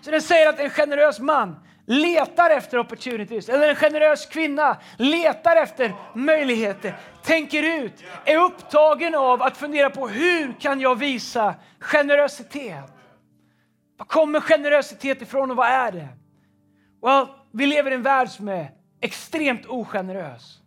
Så 0.00 0.10
den 0.10 0.22
säger 0.22 0.48
att 0.48 0.60
en 0.60 0.70
generös 0.70 1.20
man 1.20 1.56
letar 1.86 2.50
efter 2.50 2.78
opportunities. 2.78 3.48
Eller 3.48 3.68
en 3.68 3.76
generös 3.76 4.26
kvinna 4.26 4.76
letar 4.96 5.56
efter 5.56 5.94
möjligheter, 6.14 6.96
tänker 7.22 7.62
ut, 7.62 8.04
är 8.24 8.36
upptagen 8.36 9.14
av 9.14 9.42
att 9.42 9.56
fundera 9.56 9.90
på 9.90 10.08
hur 10.08 10.60
kan 10.60 10.80
jag 10.80 10.98
visa 10.98 11.54
generositet? 11.80 12.84
Var 13.96 14.06
kommer 14.06 14.40
generositet 14.40 15.22
ifrån 15.22 15.50
och 15.50 15.56
vad 15.56 15.68
är 15.68 15.92
det? 15.92 16.08
Well, 17.06 17.26
vi 17.52 17.66
lever 17.66 17.90
i 17.90 17.94
en 17.94 18.02
värld 18.02 18.28
som 18.28 18.48
är 18.48 18.70
extremt 19.00 19.66
ogenerös. 19.66 20.58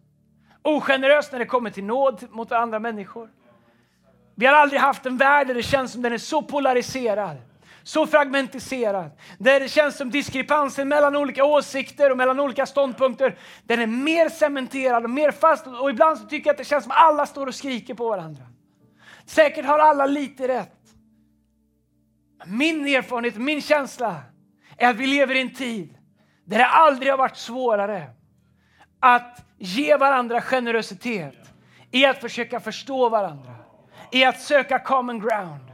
Ogenerös 0.64 1.32
när 1.32 1.40
det 1.40 1.46
kommer 1.46 1.70
till 1.70 1.84
nåd 1.84 2.24
mot 2.30 2.52
andra 2.52 2.80
människor. 2.80 3.30
Vi 4.36 4.46
har 4.46 4.54
aldrig 4.54 4.82
haft 4.82 5.06
en 5.06 5.18
värld 5.18 5.48
där 5.48 5.54
det 5.54 5.64
känns 5.64 5.92
som 5.92 6.02
den 6.02 6.14
är 6.14 6.18
så 6.18 6.42
polariserad, 6.42 7.38
så 7.84 8.08
fragmentiserad, 8.08 9.12
där 9.38 9.60
det 9.60 9.68
känns 9.70 9.98
som 9.98 10.10
diskrepansen 10.10 10.88
mellan 10.88 11.16
olika 11.16 11.46
åsikter 11.46 12.12
och 12.12 12.18
mellan 12.18 12.40
olika 12.40 12.66
ståndpunkter, 12.66 13.38
den 13.64 13.80
är 13.80 13.88
mer 13.88 14.30
cementerad 14.30 15.04
och 15.04 15.10
mer 15.10 15.32
fast 15.32 15.68
och 15.68 15.90
ibland 15.90 16.18
så 16.18 16.26
tycker 16.26 16.48
jag 16.48 16.54
att 16.54 16.58
det 16.58 16.64
känns 16.64 16.84
som 16.84 16.94
alla 16.96 17.26
står 17.26 17.48
och 17.48 17.56
skriker 17.56 17.94
på 17.94 18.10
varandra. 18.10 18.44
Säkert 19.26 19.66
har 19.66 19.80
alla 19.80 20.06
lite 20.06 20.48
rätt. 20.48 20.80
Min 22.46 22.88
erfarenhet, 22.88 23.36
min 23.36 23.62
känsla 23.62 24.16
är 24.78 24.90
att 24.90 24.96
vi 24.96 25.08
lever 25.08 25.36
i 25.36 25.42
en 25.42 25.54
tid 25.54 25.99
där 26.50 26.58
det 26.58 26.66
aldrig 26.66 27.12
har 27.12 27.18
varit 27.18 27.38
svårare 27.38 28.10
att 29.00 29.46
ge 29.58 29.98
varandra 29.98 30.42
generositet 30.42 31.36
i 31.92 32.06
att 32.06 32.22
försöka 32.22 32.60
förstå 32.60 33.10
varandra, 33.10 33.56
i 34.12 34.26
att 34.26 34.42
söka 34.42 34.80
common 34.80 35.20
ground. 35.20 35.72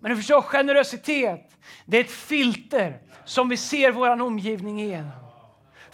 Men 0.00 0.10
du 0.10 0.16
förstår, 0.16 0.42
generositet, 0.42 1.56
det 1.84 1.96
är 1.96 2.00
ett 2.00 2.10
filter 2.10 2.98
som 3.24 3.48
vi 3.48 3.56
ser 3.56 3.92
vår 3.92 4.22
omgivning 4.22 4.80
igenom. 4.80 5.25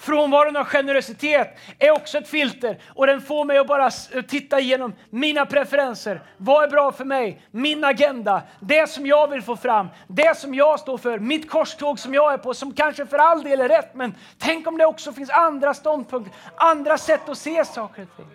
Frånvaron 0.03 0.57
av 0.57 0.65
generositet 0.65 1.59
är 1.79 1.91
också 1.91 2.19
ett 2.19 2.29
filter 2.29 2.79
och 2.89 3.07
den 3.07 3.21
får 3.21 3.45
mig 3.45 3.59
att 3.59 3.67
bara 3.67 3.91
titta 4.29 4.61
igenom 4.61 4.93
mina 5.11 5.47
preferenser. 5.47 6.23
Vad 6.37 6.65
är 6.65 6.69
bra 6.69 6.93
för 6.93 7.05
mig? 7.05 7.43
Min 7.51 7.85
agenda, 7.85 8.43
det 8.61 8.91
som 8.91 9.07
jag 9.07 9.29
vill 9.29 9.43
få 9.43 9.57
fram, 9.57 9.89
det 10.09 10.37
som 10.37 10.55
jag 10.55 10.81
står 10.81 10.99
för, 10.99 11.19
mitt 11.19 11.51
korståg 11.51 11.99
som 11.99 12.15
jag 12.15 12.33
är 12.33 12.39
på, 12.39 12.55
som 12.55 12.73
kanske 12.73 13.07
för 13.07 13.19
all 13.19 13.43
del 13.43 13.61
är 13.61 13.69
rätt, 13.69 13.95
men 13.95 14.15
tänk 14.39 14.67
om 14.67 14.79
det 14.79 14.87
också 14.87 15.13
finns 15.13 15.31
andra 15.31 15.75
ståndpunkter, 15.75 16.35
andra 16.57 16.99
sätt 16.99 17.29
att 17.29 17.39
se 17.39 17.65
saker 17.65 18.03
och 18.03 18.17
ting. 18.17 18.27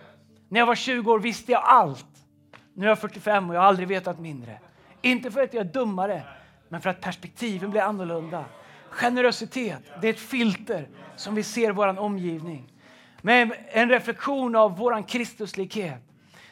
När 0.49 0.59
jag 0.59 0.67
var 0.67 0.75
20 0.75 1.11
år 1.11 1.19
visste 1.19 1.51
jag 1.51 1.63
allt. 1.65 2.05
Nu 2.73 2.85
är 2.85 2.89
jag 2.89 2.99
45 2.99 3.49
och 3.49 3.55
jag 3.55 3.61
har 3.61 3.67
aldrig 3.67 3.87
vetat 3.87 4.19
mindre. 4.19 4.59
Inte 5.01 5.31
för 5.31 5.43
att 5.43 5.53
jag 5.53 5.65
är 5.67 5.73
dummare, 5.73 6.21
men 6.69 6.81
för 6.81 6.89
att 6.89 7.01
perspektiven 7.01 7.71
blir 7.71 7.81
annorlunda. 7.81 8.45
Generositet, 8.97 9.83
det 10.01 10.07
är 10.07 10.13
ett 10.13 10.19
filter 10.19 10.87
som 11.15 11.35
vi 11.35 11.43
ser 11.43 11.71
vår 11.71 11.99
omgivning. 11.99 12.73
Men 13.21 13.53
en 13.67 13.89
reflektion 13.89 14.55
av 14.55 14.77
vår 14.77 15.07
Kristuslikhet, 15.07 16.01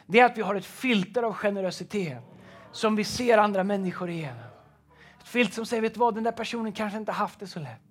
det 0.06 0.20
är 0.20 0.24
att 0.24 0.38
vi 0.38 0.42
har 0.42 0.54
ett 0.54 0.66
filter 0.66 1.22
av 1.22 1.32
generositet 1.32 2.22
som 2.72 2.96
vi 2.96 3.04
ser 3.04 3.38
andra 3.38 3.64
människor 3.64 4.10
igenom. 4.10 4.44
Ett 5.20 5.28
filter 5.28 5.54
som 5.54 5.66
säger, 5.66 5.82
vet 5.82 5.94
du 5.94 6.00
vad, 6.00 6.14
den 6.14 6.24
där 6.24 6.32
personen 6.32 6.72
kanske 6.72 6.98
inte 6.98 7.12
haft 7.12 7.40
det 7.40 7.46
så 7.46 7.60
lätt. 7.60 7.85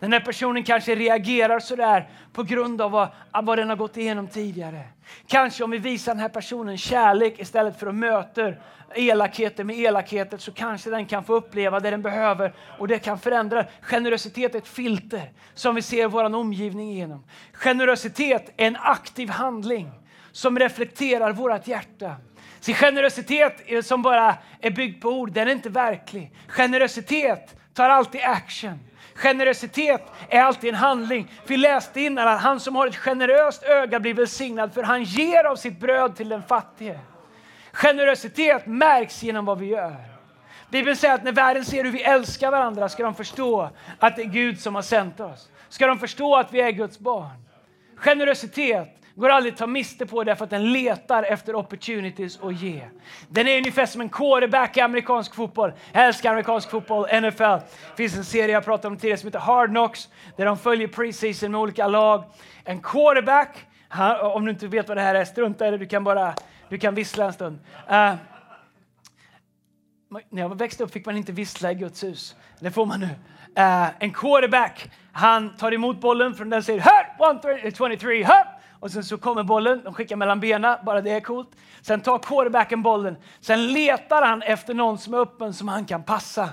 Den 0.00 0.12
här 0.12 0.20
personen 0.20 0.64
kanske 0.64 0.94
reagerar 0.94 1.60
så 1.60 1.76
där 1.76 2.08
på 2.32 2.42
grund 2.42 2.80
av 2.80 2.90
vad, 2.90 3.08
vad 3.44 3.58
den 3.58 3.68
har 3.68 3.76
gått 3.76 3.96
igenom 3.96 4.28
tidigare. 4.28 4.82
Kanske 5.26 5.64
om 5.64 5.70
vi 5.70 5.78
visar 5.78 6.12
den 6.12 6.20
här 6.20 6.28
personen 6.28 6.78
kärlek 6.78 7.40
istället 7.40 7.78
för 7.78 7.86
att 7.86 7.94
möta 7.94 8.52
elakheter 8.94 9.64
med 9.64 9.78
elakheter 9.78 10.38
så 10.38 10.52
kanske 10.52 10.90
den 10.90 11.06
kan 11.06 11.24
få 11.24 11.34
uppleva 11.34 11.80
det 11.80 11.90
den 11.90 12.02
behöver 12.02 12.52
och 12.78 12.88
det 12.88 12.98
kan 12.98 13.18
förändra. 13.18 13.66
Generositet 13.80 14.54
är 14.54 14.58
ett 14.58 14.68
filter 14.68 15.32
som 15.54 15.74
vi 15.74 15.82
ser 15.82 16.08
vår 16.08 16.24
omgivning 16.34 16.90
igenom. 16.92 17.24
Generositet 17.52 18.52
är 18.56 18.66
en 18.66 18.76
aktiv 18.76 19.28
handling 19.28 19.90
som 20.32 20.58
reflekterar 20.58 21.32
vårt 21.32 21.66
hjärta. 21.66 22.16
Så 22.60 22.72
generositet 22.72 23.86
som 23.86 24.02
bara 24.02 24.36
är 24.60 24.70
byggd 24.70 25.02
på 25.02 25.08
ord, 25.08 25.32
den 25.32 25.48
är 25.48 25.52
inte 25.52 25.68
verklig. 25.68 26.32
Generositet 26.48 27.56
tar 27.74 27.90
alltid 27.90 28.20
action. 28.24 28.78
Generositet 29.18 30.02
är 30.28 30.40
alltid 30.40 30.68
en 30.68 30.74
handling. 30.74 31.32
Vi 31.46 31.56
läste 31.56 32.00
innan 32.00 32.28
att 32.28 32.40
han 32.40 32.60
som 32.60 32.76
har 32.76 32.86
ett 32.86 32.96
generöst 32.96 33.62
öga 33.62 34.00
blir 34.00 34.14
välsignad 34.14 34.74
för 34.74 34.82
han 34.82 35.02
ger 35.02 35.44
av 35.44 35.56
sitt 35.56 35.80
bröd 35.80 36.16
till 36.16 36.28
den 36.28 36.42
fattige. 36.42 36.98
Generositet 37.72 38.66
märks 38.66 39.22
genom 39.22 39.44
vad 39.44 39.58
vi 39.58 39.66
gör. 39.66 39.96
Bibeln 40.70 40.96
säger 40.96 41.14
att 41.14 41.24
när 41.24 41.32
världen 41.32 41.64
ser 41.64 41.84
hur 41.84 41.90
vi 41.90 42.02
älskar 42.02 42.50
varandra 42.50 42.88
ska 42.88 43.02
de 43.02 43.14
förstå 43.14 43.70
att 43.98 44.16
det 44.16 44.22
är 44.22 44.26
Gud 44.26 44.60
som 44.60 44.74
har 44.74 44.82
sänt 44.82 45.20
oss. 45.20 45.48
Ska 45.68 45.86
de 45.86 45.98
förstå 45.98 46.36
att 46.36 46.52
vi 46.52 46.60
är 46.60 46.70
Guds 46.70 46.98
barn. 46.98 47.44
Generositet 47.96 48.88
går 49.20 49.28
aldrig 49.28 49.52
att 49.52 49.58
ta 49.58 49.66
miste 49.66 50.06
på 50.06 50.24
därför 50.24 50.44
att 50.44 50.50
den 50.50 50.72
letar 50.72 51.22
efter 51.22 51.54
opportunities 51.54 52.40
att 52.42 52.60
ge. 52.60 52.88
Den 53.28 53.48
är 53.48 53.58
ungefär 53.58 53.86
som 53.86 54.00
en 54.00 54.08
quarterback 54.08 54.76
i 54.76 54.80
amerikansk 54.80 55.34
fotboll. 55.34 55.72
Jag 55.92 56.06
älskar 56.06 56.30
amerikansk 56.30 56.70
fotboll, 56.70 57.06
NFL. 57.20 57.42
Det 57.42 57.96
finns 57.96 58.16
en 58.16 58.24
serie 58.24 58.52
jag 58.54 58.64
pratade 58.64 58.88
om 58.88 58.96
tidigare 58.96 59.18
som 59.18 59.26
heter 59.26 59.38
Hard 59.38 59.70
Knocks 59.70 60.08
där 60.36 60.44
de 60.44 60.58
följer 60.58 60.88
preseason 60.88 61.52
med 61.52 61.60
olika 61.60 61.86
lag. 61.86 62.24
En 62.64 62.80
quarterback, 62.80 63.66
om 64.34 64.44
du 64.44 64.50
inte 64.50 64.66
vet 64.66 64.88
vad 64.88 64.96
det 64.96 65.02
här 65.02 65.14
är, 65.14 65.24
strunta 65.24 65.68
i 65.68 65.70
det, 65.70 65.78
du 65.78 65.86
kan 65.86 66.04
bara 66.04 66.34
du 66.68 66.78
kan 66.78 66.94
vissla 66.94 67.24
en 67.24 67.32
stund. 67.32 67.58
Uh, 67.90 68.14
när 70.30 70.42
jag 70.42 70.58
växte 70.58 70.84
upp 70.84 70.92
fick 70.92 71.06
man 71.06 71.16
inte 71.16 71.32
vissla 71.32 71.72
i 71.72 71.74
Guds 71.74 72.04
hus. 72.04 72.36
Det 72.60 72.70
får 72.70 72.86
man 72.86 73.00
nu. 73.00 73.06
Uh, 73.06 73.88
en 73.98 74.12
quarterback, 74.12 74.90
han 75.12 75.56
tar 75.56 75.74
emot 75.74 76.00
bollen 76.00 76.34
från 76.34 76.50
den 76.50 76.62
säger 76.62 76.80
hör, 76.80 77.70
23, 77.90 78.24
hör! 78.24 78.47
Och 78.80 78.90
sen 78.90 79.04
så 79.04 79.18
kommer 79.18 79.42
bollen, 79.42 79.80
de 79.84 79.94
skickar 79.94 80.16
mellan 80.16 80.40
benen, 80.40 80.76
bara 80.84 81.00
det 81.00 81.10
är 81.10 81.20
coolt. 81.20 81.48
Sen 81.82 82.00
tar 82.00 82.18
quarterbacken 82.18 82.82
bollen, 82.82 83.16
sen 83.40 83.72
letar 83.72 84.22
han 84.22 84.42
efter 84.42 84.74
någon 84.74 84.98
som 84.98 85.14
är 85.14 85.18
öppen 85.18 85.54
som 85.54 85.68
han 85.68 85.84
kan 85.84 86.02
passa 86.02 86.48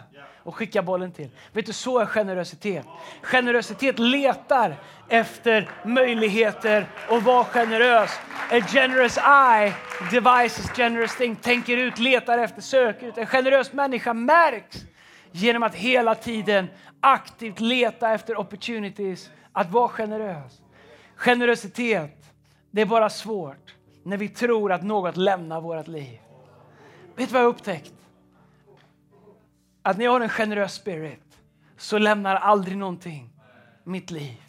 och 0.46 0.56
skicka 0.56 0.82
bollen 0.82 1.12
till. 1.12 1.30
Vet 1.54 1.66
du, 1.66 1.74
så 1.74 2.00
är 2.00 2.06
generositet. 2.06 2.86
Generositet 3.22 4.00
letar 4.00 4.76
efter 5.10 5.70
möjligheter 5.86 6.88
och 7.10 7.24
var 7.24 7.44
generös. 7.44 8.12
A 8.52 8.62
generous 8.74 9.18
eye 9.18 9.74
devises 10.12 10.70
generous 10.78 11.16
thing. 11.16 11.36
Tänker 11.36 11.78
ut, 11.78 12.00
letar 12.00 12.38
efter, 12.38 12.62
söker 12.62 13.08
ut. 13.08 13.18
En 13.18 13.26
generös 13.26 13.74
människa 13.74 14.14
märks 14.14 14.78
genom 15.32 15.64
att 15.64 15.76
hela 15.76 16.16
tiden 16.16 16.68
aktivt 17.02 17.60
leta 17.60 18.14
efter 18.14 18.40
opportunities 18.40 19.30
att 19.52 19.72
vara 19.72 19.90
generös. 19.90 20.62
Generositet, 21.16 22.34
det 22.72 22.82
är 22.82 22.86
bara 22.86 23.10
svårt 23.10 23.76
när 24.04 24.18
vi 24.18 24.30
tror 24.30 24.72
att 24.72 24.84
något 24.84 25.18
lämnar 25.18 25.62
vårt 25.62 25.88
liv. 25.88 26.20
Vet 27.16 27.30
du 27.30 27.34
vad 27.34 27.42
jag 27.42 27.50
upptäckt? 27.50 27.94
Att 29.82 29.98
när 29.98 30.06
jag 30.06 30.12
har 30.12 30.22
en 30.22 30.30
generös 30.30 30.74
spirit 30.74 31.42
så 31.78 31.98
lämnar 31.98 32.36
aldrig 32.36 32.78
någonting 32.78 33.30
mitt 33.84 34.12
liv. 34.12 34.42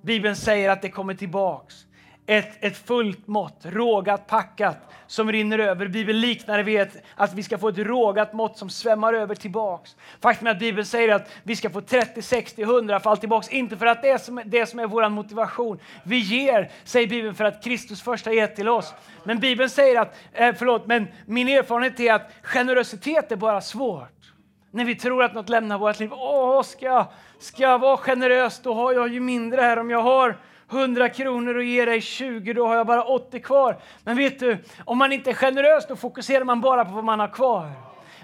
Bibeln 0.00 0.36
säger 0.36 0.70
att 0.70 0.82
det 0.82 0.90
kommer 0.90 1.14
tillbaks. 1.14 1.86
Ett, 2.26 2.64
ett 2.64 2.76
fullt 2.76 3.26
mått, 3.26 3.60
rågat, 3.62 4.26
packat, 4.26 4.76
som 5.06 5.32
rinner 5.32 5.58
över. 5.58 5.88
Bibeln 5.88 6.20
liknar 6.20 6.56
det 6.56 6.62
vid 6.62 6.80
ett, 6.80 7.04
att 7.14 7.34
vi 7.34 7.42
ska 7.42 7.58
få 7.58 7.68
ett 7.68 7.78
rågat 7.78 8.32
mått 8.32 8.58
som 8.58 8.70
svämmar 8.70 9.14
över 9.14 9.34
tillbaks. 9.34 9.96
Faktum 10.20 10.46
är 10.46 10.50
att 10.50 10.58
Bibeln 10.58 10.86
säger 10.86 11.14
att 11.14 11.30
vi 11.42 11.56
ska 11.56 11.70
få 11.70 11.80
30, 11.80 12.22
60, 12.22 12.62
100 12.62 13.00
fall 13.00 13.16
tillbaks. 13.16 13.48
Inte 13.48 13.76
för 13.76 13.86
att 13.86 14.02
det 14.02 14.10
är 14.10 14.18
som, 14.18 14.42
det 14.44 14.66
som 14.66 14.78
är 14.78 14.86
vår 14.86 15.08
motivation. 15.08 15.78
Vi 16.02 16.18
ger, 16.18 16.70
säger 16.84 17.06
Bibeln, 17.06 17.34
för 17.34 17.44
att 17.44 17.64
Kristus 17.64 18.02
först 18.02 18.26
har 18.26 18.32
gett 18.32 18.56
till 18.56 18.68
oss. 18.68 18.94
Men 19.24 19.38
Bibeln 19.38 19.70
säger 19.70 20.00
att, 20.00 20.16
eh, 20.32 20.54
förlåt, 20.58 20.86
men 20.86 21.08
min 21.26 21.48
erfarenhet 21.48 22.00
är 22.00 22.14
att 22.14 22.30
generositet 22.42 23.32
är 23.32 23.36
bara 23.36 23.60
svårt. 23.60 24.32
När 24.70 24.84
vi 24.84 24.94
tror 24.94 25.24
att 25.24 25.34
något 25.34 25.48
lämnar 25.48 25.78
vårt 25.78 26.00
liv. 26.00 26.12
Åh, 26.12 26.62
ska, 26.62 26.86
jag, 26.86 27.06
ska 27.38 27.62
jag 27.62 27.78
vara 27.78 27.96
generös, 27.96 28.60
då 28.62 28.74
har 28.74 28.92
jag 28.92 29.08
ju 29.08 29.20
mindre 29.20 29.60
här. 29.60 29.78
Om 29.78 29.90
jag 29.90 30.02
har 30.02 30.36
100 30.70 31.08
kronor 31.08 31.54
och 31.54 31.64
ger 31.64 31.86
dig 31.86 32.00
20, 32.00 32.52
då 32.52 32.66
har 32.66 32.76
jag 32.76 32.86
bara 32.86 33.02
80 33.02 33.40
kvar. 33.40 33.78
Men 34.04 34.16
vet 34.16 34.38
du, 34.38 34.58
om 34.84 34.98
man 34.98 35.12
inte 35.12 35.30
är 35.30 35.34
generös, 35.34 35.86
då 35.88 35.96
fokuserar 35.96 36.44
man 36.44 36.60
bara 36.60 36.84
på 36.84 36.90
vad 36.90 37.04
man 37.04 37.20
har 37.20 37.28
kvar. 37.28 37.72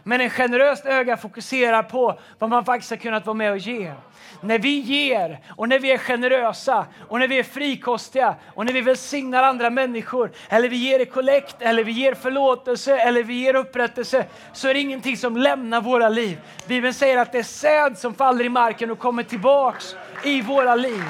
Men 0.05 0.21
en 0.21 0.31
generöst 0.31 0.87
öga 0.87 1.17
fokuserar 1.17 1.83
på 1.83 2.19
vad 2.39 2.51
man 2.51 2.65
faktiskt 2.65 2.91
har 2.91 2.97
kunnat 2.97 3.27
vara 3.27 3.35
med 3.35 3.53
och 3.53 3.59
ge. 3.59 3.93
När 4.41 4.59
vi 4.59 4.79
ger 4.79 5.41
och 5.57 5.69
när 5.69 5.79
vi 5.79 5.91
är 5.91 5.99
generösa 5.99 6.87
och 7.09 7.19
när 7.19 7.29
vi 7.29 7.39
är 7.39 7.43
frikostiga 7.43 8.35
och 8.55 8.67
när 8.67 8.73
vi 8.73 8.81
välsignar 8.81 9.43
andra 9.43 9.71
människor 9.71 10.31
eller 10.49 10.69
vi 10.69 10.77
ger 10.77 11.01
i 11.01 11.07
kollekt 11.07 11.57
eller 11.59 11.85
vi 11.85 11.93
ger 11.93 12.15
förlåtelse 12.15 12.97
eller 12.97 13.23
vi 13.23 13.35
ger 13.35 13.57
upprättelse 13.57 14.27
så 14.53 14.69
är 14.69 14.75
det 14.75 14.81
ingenting 14.81 15.17
som 15.17 15.37
lämnar 15.37 15.81
våra 15.81 16.09
liv. 16.09 16.41
Bibeln 16.67 16.95
säger 16.95 17.19
att 17.19 17.33
det 17.33 17.39
är 17.39 17.43
säd 17.43 17.99
som 17.99 18.15
faller 18.15 18.45
i 18.45 18.49
marken 18.49 18.91
och 18.91 18.99
kommer 18.99 19.23
tillbaks 19.23 19.97
i 20.25 20.41
våra 20.41 20.75
liv. 20.75 21.05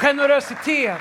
Generositet 0.00 1.00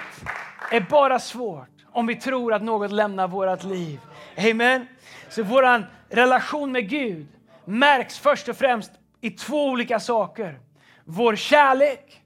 är 0.72 0.80
bara 0.90 1.20
svårt 1.20 1.70
om 1.92 2.08
vi 2.08 2.16
tror 2.16 2.54
att 2.54 2.62
något 2.62 2.92
lämnar 2.92 3.28
vårt 3.28 3.64
liv. 3.64 4.00
Amen. 4.38 4.88
Så 5.30 5.44
vår 5.44 5.88
relation 6.10 6.72
med 6.72 6.90
Gud 6.90 7.28
märks 7.66 8.20
först 8.20 8.50
och 8.50 8.58
främst 8.58 8.92
i 9.22 9.30
två 9.30 9.66
olika 9.66 10.00
saker. 10.00 10.60
vår 11.06 11.36
kärlek 11.36 12.22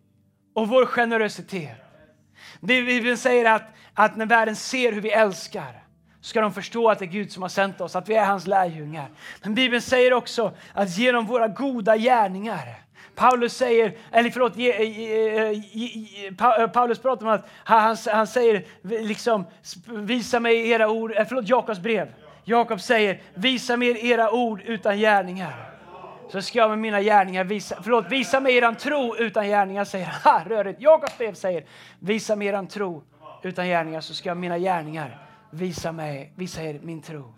och 0.53 0.67
vår 0.67 0.85
generositet. 0.85 1.77
Bibeln 2.61 3.17
säger 3.17 3.51
att, 3.51 3.63
att 3.93 4.15
när 4.15 4.25
världen 4.25 4.55
ser 4.55 4.91
hur 4.91 5.01
vi 5.01 5.11
älskar 5.11 5.83
ska 6.21 6.41
de 6.41 6.53
förstå 6.53 6.89
att 6.89 6.99
det 6.99 7.05
är 7.05 7.07
Gud 7.07 7.31
som 7.31 7.41
har 7.41 7.49
sänt 7.49 7.81
oss, 7.81 7.95
att 7.95 8.09
vi 8.09 8.15
är 8.15 8.25
hans 8.25 8.47
lärjungar. 8.47 9.09
Men 9.43 9.55
Bibeln 9.55 9.81
säger 9.81 10.13
också 10.13 10.53
att 10.73 10.97
genom 10.97 11.25
våra 11.25 11.47
goda 11.47 11.97
gärningar 11.97 12.81
Paulus 13.15 13.53
säger, 13.53 13.97
eller 14.11 14.29
förlåt, 14.29 14.57
eh, 14.57 14.65
eh, 14.65 16.61
eh, 16.61 16.67
Paulus 16.67 16.99
pratar 16.99 17.25
om 17.25 17.31
att 17.31 17.47
han, 17.63 17.97
han 18.11 18.27
säger 18.27 18.65
liksom 18.81 19.45
visa 19.87 20.39
mig 20.39 20.69
era 20.69 20.89
ord, 20.89 21.13
förlåt 21.29 21.49
Jakobs 21.49 21.79
brev. 21.79 22.13
Jakob 22.43 22.81
säger 22.81 23.21
visa 23.33 23.77
mig 23.77 24.09
era 24.09 24.31
ord 24.31 24.61
utan 24.65 24.97
gärningar. 24.97 25.71
Så 26.31 26.41
ska 26.41 26.59
jag 26.59 26.69
med 26.69 26.79
mina 26.79 27.01
gärningar 27.01 27.43
visa, 27.43 27.75
förlåt, 27.83 28.11
visa 28.11 28.39
mig 28.39 28.57
eran 28.57 28.75
tro 28.75 29.15
utan 29.15 29.47
gärningar 29.47 29.85
säger 29.85 30.05
han. 30.05 30.45
Rörigt. 30.49 30.81
Jakobs 30.81 31.17
brev 31.17 31.33
säger 31.33 31.65
visa 31.99 32.35
mig 32.35 32.47
eran 32.47 32.67
tro 32.67 33.03
utan 33.43 33.67
gärningar 33.67 34.01
så 34.01 34.13
ska 34.13 34.29
jag 34.29 34.37
med 34.37 34.41
mina 34.41 34.59
gärningar 34.59 35.27
visa, 35.49 35.91
mig, 35.91 36.33
visa 36.35 36.63
er 36.63 36.79
min 36.83 37.01
tro. 37.01 37.33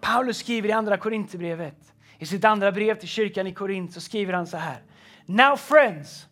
Paulus 0.00 0.38
skriver 0.38 0.68
i 0.68 0.72
andra 0.72 0.96
Korinthierbrevet 0.96 1.94
i 2.18 2.26
sitt 2.26 2.44
andra 2.44 2.72
brev 2.72 2.94
till 2.94 3.08
kyrkan 3.08 3.46
i 3.46 3.52
Korint 3.54 3.92
så 3.92 4.00
skriver 4.00 4.32
han 4.32 4.46
så 4.46 4.56
här. 4.56 4.82
Now 5.26 5.56
friends, 5.56 6.26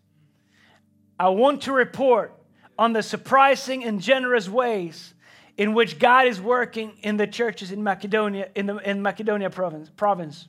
I 1.18 1.28
want 1.28 1.62
to 1.62 1.76
report 1.76 2.32
on 2.78 2.92
the 2.92 3.02
surprising 3.02 3.84
and 3.84 4.02
generous 4.02 4.48
ways 4.48 5.14
in 5.56 5.74
which 5.74 5.98
God 5.98 6.26
is 6.26 6.40
working 6.40 6.92
in 7.00 7.16
the 7.16 7.26
churches 7.26 7.72
in 7.72 7.82
Macedonia, 7.82 8.48
in, 8.54 8.66
the, 8.66 8.90
in 8.90 9.02
Macedonia 9.02 9.50
province, 9.50 9.90
province. 9.90 10.48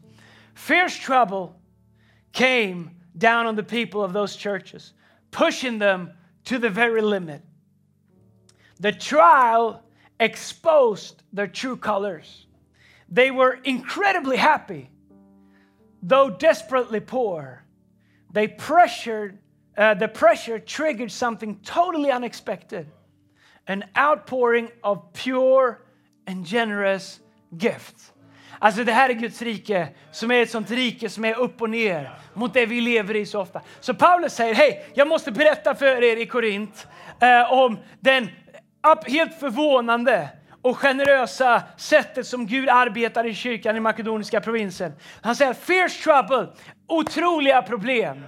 Fierce 0.54 0.96
trouble 0.96 1.56
came 2.34 2.92
down 3.18 3.48
on 3.48 3.56
the 3.56 3.64
people 3.64 4.04
of 4.04 4.14
those 4.14 4.36
churches, 4.36 4.94
pushing 5.32 5.80
them 5.80 6.12
to 6.46 6.58
the 6.58 6.70
very 6.70 7.02
limit. 7.02 7.42
The 8.80 8.92
trial 8.92 9.84
exposed 10.20 11.24
their 11.32 11.48
true 11.48 11.78
colors. 11.78 12.46
They 13.10 13.32
were 13.32 13.60
incredibly 13.64 14.38
happy 14.38 14.90
though 16.02 16.30
desperately 16.30 17.00
poor, 17.00 17.64
they 18.34 18.48
pressured, 18.48 19.38
uh, 19.78 19.94
the 19.94 20.08
pressure 20.08 20.60
triggered 20.60 21.12
something 21.12 21.60
totally 21.64 22.12
unexpected 22.12 22.88
an 23.68 23.84
outpouring 23.98 24.70
of 24.84 25.14
pure 25.14 25.80
and 26.26 26.46
generous 26.46 27.20
gifts. 27.58 28.14
Alltså 28.60 28.84
det 28.84 28.92
här 28.92 29.10
är 29.10 29.14
Guds 29.14 29.42
rike 29.42 29.88
som 30.12 30.32
är 30.32 30.42
ett 30.42 30.50
sånt 30.50 30.72
rike 30.72 31.10
som 31.10 31.26
är 31.26 31.40
upp 31.40 31.62
och 31.62 31.70
ner 31.70 32.20
mot 32.34 32.54
det 32.54 32.66
vi 32.66 32.82
lever 32.82 33.16
i 33.16 33.26
så 33.26 33.42
ofta. 33.42 33.62
Så 33.80 33.94
Paulus 33.94 34.34
säger, 34.34 34.56
hej, 34.56 34.86
jag 34.94 35.08
måste 35.08 35.32
berätta 35.32 35.76
för 35.76 36.04
er 36.04 36.18
i 36.18 36.26
Korint 36.26 36.88
eh, 37.22 37.54
om 37.54 37.78
den 38.00 38.30
helt 39.06 39.40
förvånande 39.40 40.30
och 40.68 40.78
generösa 40.78 41.64
sättet 41.78 42.28
som 42.28 42.48
Gud 42.48 42.70
arbetar 42.70 43.26
i 43.26 43.34
kyrkan 43.34 43.78
i 43.78 43.80
makedoniska 43.80 44.42
provinsen. 44.42 44.94
Han 45.22 45.36
säger 45.36 45.54
fierce 45.54 46.04
trouble, 46.04 46.48
otroliga 46.88 47.62
problem, 47.62 48.24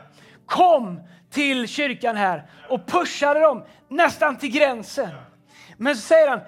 kom 0.46 1.00
till 1.32 1.68
kyrkan 1.68 2.16
här 2.16 2.50
och 2.70 2.88
pushade 2.88 3.40
dem 3.40 3.64
nästan 3.88 4.38
till 4.38 4.52
gränsen. 4.52 5.10
Men 5.78 5.96
så 5.96 6.02
säger 6.02 6.28
han, 6.28 6.40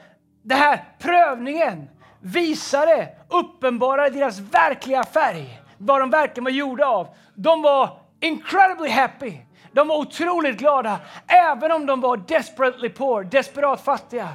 det 0.44 0.56
här 0.56 0.84
prövningen 1.00 1.90
visade, 2.20 3.10
uppenbarade 3.30 4.10
deras 4.10 4.40
verkliga 4.40 5.04
färg, 5.04 5.62
vad 5.78 6.00
de 6.00 6.10
verkligen 6.10 6.44
var 6.44 6.52
gjorda 6.52 6.86
av. 6.86 7.08
De 7.36 7.62
var 7.62 7.90
incredibly 8.20 8.90
happy. 8.90 9.38
De 9.74 9.88
var 9.88 9.98
otroligt 9.98 10.58
glada, 10.58 11.00
även 11.28 11.72
om 11.72 11.86
de 11.86 12.02
var 12.02 12.18
desperately 12.18 12.90
poor, 12.90 13.24
desperat 13.24 13.82
fattiga. 13.82 14.30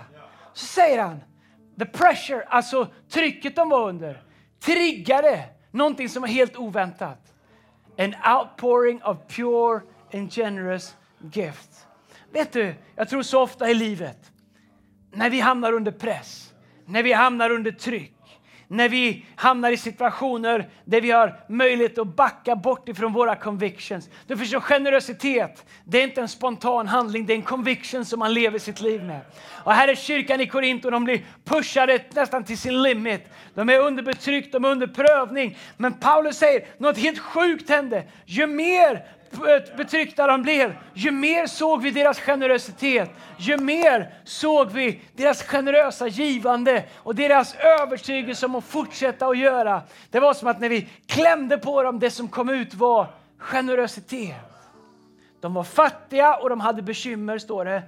Så 0.52 0.66
säger 0.66 1.02
han, 1.02 1.20
the 1.78 1.86
pressure, 1.86 2.42
alltså 2.48 2.88
trycket 3.08 3.56
de 3.56 3.68
var 3.68 3.88
under, 3.88 4.22
triggade 4.60 5.44
någonting 5.70 6.08
som 6.08 6.22
var 6.22 6.28
helt 6.28 6.56
oväntat. 6.56 7.32
An 7.98 8.14
outpouring 8.38 9.02
of 9.02 9.16
pure 9.28 9.80
and 10.12 10.32
generous 10.32 10.96
gift. 11.32 11.86
Vet 12.32 12.52
du, 12.52 12.74
jag 12.96 13.08
tror 13.08 13.22
så 13.22 13.42
ofta 13.42 13.70
i 13.70 13.74
livet, 13.74 14.32
när 15.12 15.30
vi 15.30 15.40
hamnar 15.40 15.72
under 15.72 15.92
press, 15.92 16.54
när 16.86 17.02
vi 17.02 17.12
hamnar 17.12 17.50
under 17.50 17.70
tryck, 17.72 18.15
när 18.68 18.88
vi 18.88 19.24
hamnar 19.36 19.70
i 19.70 19.76
situationer 19.76 20.68
där 20.84 21.00
vi 21.00 21.10
har 21.10 21.40
möjlighet 21.48 21.98
att 21.98 22.16
backa 22.16 22.56
bort 22.56 22.88
ifrån 22.88 23.12
våra 23.12 23.36
convictions. 23.36 24.08
Du 24.26 24.36
förstår, 24.36 24.60
generositet, 24.60 25.66
det 25.84 25.98
är 25.98 26.04
inte 26.04 26.20
en 26.20 26.28
spontan 26.28 26.88
handling, 26.88 27.26
det 27.26 27.32
är 27.32 27.36
en 27.36 27.42
conviction 27.42 28.04
som 28.04 28.18
man 28.18 28.34
lever 28.34 28.58
sitt 28.58 28.80
liv 28.80 29.04
med. 29.04 29.20
Och 29.48 29.72
här 29.72 29.88
är 29.88 29.94
kyrkan 29.94 30.40
i 30.40 30.46
Korint 30.46 30.84
och 30.84 30.90
de 30.90 31.04
blir 31.04 31.20
pushade 31.44 32.00
nästan 32.14 32.44
till 32.44 32.58
sin 32.58 32.82
limit. 32.82 33.28
De 33.54 33.68
är 33.68 33.80
under 33.80 34.02
betryck, 34.02 34.52
de 34.52 34.64
är 34.64 34.68
under 34.68 34.86
prövning. 34.86 35.56
Men 35.76 35.92
Paulus 35.92 36.36
säger, 36.36 36.66
något 36.78 36.98
helt 36.98 37.18
sjukt 37.18 37.70
hände. 37.70 38.04
Ju 38.24 38.46
mer 38.46 39.04
betryckta 39.76 40.26
de 40.26 40.42
blev, 40.42 40.76
ju 40.94 41.10
mer 41.10 41.46
såg 41.46 41.82
vi 41.82 41.90
deras 41.90 42.20
generositet, 42.20 43.10
ju 43.36 43.56
mer 43.56 44.14
såg 44.24 44.70
vi 44.70 45.00
deras 45.12 45.42
generösa 45.42 46.06
givande 46.06 46.84
och 46.96 47.14
deras 47.14 47.54
övertygelse 47.54 48.46
om 48.46 48.54
att 48.54 48.64
fortsätta 48.64 49.26
att 49.26 49.38
göra. 49.38 49.82
Det 50.10 50.20
var 50.20 50.34
som 50.34 50.48
att 50.48 50.60
när 50.60 50.68
vi 50.68 50.88
klämde 51.06 51.58
på 51.58 51.82
dem, 51.82 51.98
det 51.98 52.10
som 52.10 52.28
kom 52.28 52.48
ut 52.48 52.74
var 52.74 53.06
generositet. 53.38 54.36
De 55.40 55.54
var 55.54 55.64
fattiga 55.64 56.36
och 56.36 56.50
de 56.50 56.60
hade 56.60 56.82
bekymmer, 56.82 57.38
står 57.38 57.64
det. 57.64 57.82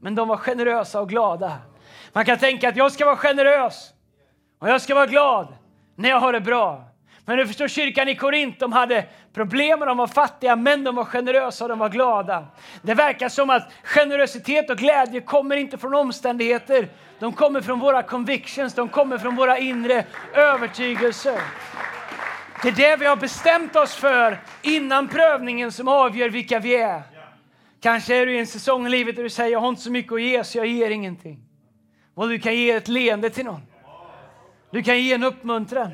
Men 0.00 0.14
de 0.14 0.28
var 0.28 0.36
generösa 0.36 1.00
och 1.00 1.08
glada. 1.08 1.58
Man 2.12 2.24
kan 2.24 2.38
tänka 2.38 2.68
att 2.68 2.76
jag 2.76 2.92
ska 2.92 3.04
vara 3.04 3.16
generös 3.16 3.90
och 4.58 4.68
jag 4.68 4.80
ska 4.80 4.94
vara 4.94 5.06
glad 5.06 5.48
när 5.94 6.08
jag 6.08 6.20
har 6.20 6.32
det 6.32 6.40
bra. 6.40 6.84
Men 7.24 7.38
du 7.38 7.46
förstår, 7.46 7.68
kyrkan 7.68 8.08
i 8.08 8.14
Korint, 8.14 8.58
de 8.58 8.72
hade 8.72 9.04
problem 9.32 9.80
och 9.80 9.86
de 9.86 9.96
var 9.96 10.06
fattiga, 10.06 10.56
men 10.56 10.84
de 10.84 10.94
var 10.94 11.04
generösa 11.04 11.64
och 11.64 11.68
de 11.68 11.78
var 11.78 11.88
glada. 11.88 12.46
Det 12.82 12.94
verkar 12.94 13.28
som 13.28 13.50
att 13.50 13.72
generositet 13.82 14.70
och 14.70 14.78
glädje 14.78 15.20
kommer 15.20 15.56
inte 15.56 15.78
från 15.78 15.94
omständigheter. 15.94 16.88
De 17.18 17.32
kommer 17.32 17.60
från 17.60 17.80
våra 17.80 18.02
convictions, 18.02 18.74
de 18.74 18.88
kommer 18.88 19.18
från 19.18 19.36
våra 19.36 19.58
inre 19.58 20.04
övertygelser. 20.34 21.40
Det 22.62 22.68
är 22.68 22.72
det 22.72 22.96
vi 22.96 23.06
har 23.06 23.16
bestämt 23.16 23.76
oss 23.76 23.94
för 23.94 24.40
innan 24.62 25.08
prövningen 25.08 25.72
som 25.72 25.88
avgör 25.88 26.28
vilka 26.28 26.58
vi 26.58 26.76
är. 26.76 27.02
Kanske 27.80 28.16
är 28.16 28.26
du 28.26 28.34
i 28.34 28.38
en 28.38 28.46
säsong 28.46 28.86
i 28.86 28.90
livet 28.90 29.16
där 29.16 29.22
du 29.22 29.30
säger 29.30 29.52
jag 29.52 29.60
har 29.60 29.68
inte 29.68 29.82
så 29.82 29.90
mycket 29.90 30.12
att 30.12 30.22
ge 30.22 30.44
så 30.44 30.58
jag 30.58 30.66
ger 30.66 30.90
ingenting. 30.90 31.40
Och 32.14 32.28
du 32.28 32.38
kan 32.38 32.54
ge 32.54 32.70
ett 32.70 32.88
leende 32.88 33.30
till 33.30 33.44
någon. 33.44 33.62
Du 34.70 34.82
kan 34.82 35.02
ge 35.02 35.12
en 35.12 35.24
uppmuntran. 35.24 35.90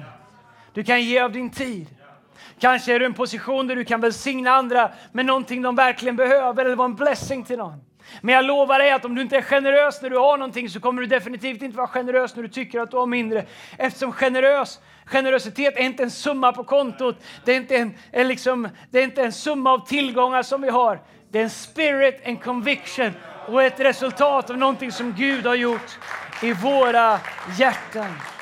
Du 0.77 0.85
kan 0.85 1.03
ge 1.03 1.21
av 1.21 1.33
din 1.33 1.51
tid. 1.51 1.87
Kanske 2.59 2.95
är 2.95 2.99
du 2.99 3.05
i 3.05 3.07
en 3.07 3.15
position 3.15 3.67
där 3.67 3.77
du 3.77 3.85
kan 3.85 4.01
välsigna 4.01 4.51
andra 4.51 4.91
med 5.13 5.27
någonting 5.27 5.63
de 5.63 5.77
verkligen 5.77 6.17
behöver 6.17 6.65
eller 6.65 6.77
vara 6.77 6.85
en 6.85 6.95
blessing 6.95 7.45
till 7.45 7.59
någon. 7.59 7.81
Men 8.21 8.35
jag 8.35 8.45
lovar 8.45 8.79
dig 8.79 8.91
att 8.91 9.05
om 9.05 9.15
du 9.15 9.23
inte 9.23 9.37
är 9.37 9.43
generös 9.43 10.03
när 10.03 10.11
du 10.11 10.19
har 10.19 10.39
någonting 10.39 10.71
så 10.71 10.81
kommer 10.81 11.03
du 11.03 11.07
definitivt 11.07 11.63
inte 11.63 11.77
vara 11.77 11.87
generös 11.87 12.37
när 12.37 12.43
du 12.43 12.49
tycker 12.49 12.81
att 12.81 12.91
du 12.91 12.97
har 12.97 13.07
mindre. 13.07 13.45
Eftersom 13.79 14.13
generös, 14.13 14.81
generositet 15.05 15.77
är 15.77 15.83
inte 15.83 16.03
en 16.03 16.11
summa 16.11 16.53
på 16.53 16.65
kontot. 16.65 17.17
Det 17.45 17.53
är 17.53 17.57
inte 17.57 17.77
en, 17.77 17.95
en 18.11 18.29
liksom, 18.29 18.69
det 18.91 18.99
är 18.99 19.05
inte 19.05 19.23
en 19.23 19.33
summa 19.33 19.73
av 19.73 19.87
tillgångar 19.87 20.43
som 20.43 20.63
vi 20.63 20.69
har. 20.69 21.01
Det 21.31 21.39
är 21.39 21.43
en 21.43 21.51
spirit, 21.51 22.21
en 22.23 22.37
conviction 22.37 23.13
och 23.49 23.63
ett 23.63 23.81
resultat 23.81 24.51
av 24.51 24.59
någonting 24.59 24.93
som 24.93 25.15
Gud 25.19 25.47
har 25.47 25.55
gjort 25.55 25.99
i 26.43 26.53
våra 26.53 27.21
hjärtan. 27.59 28.36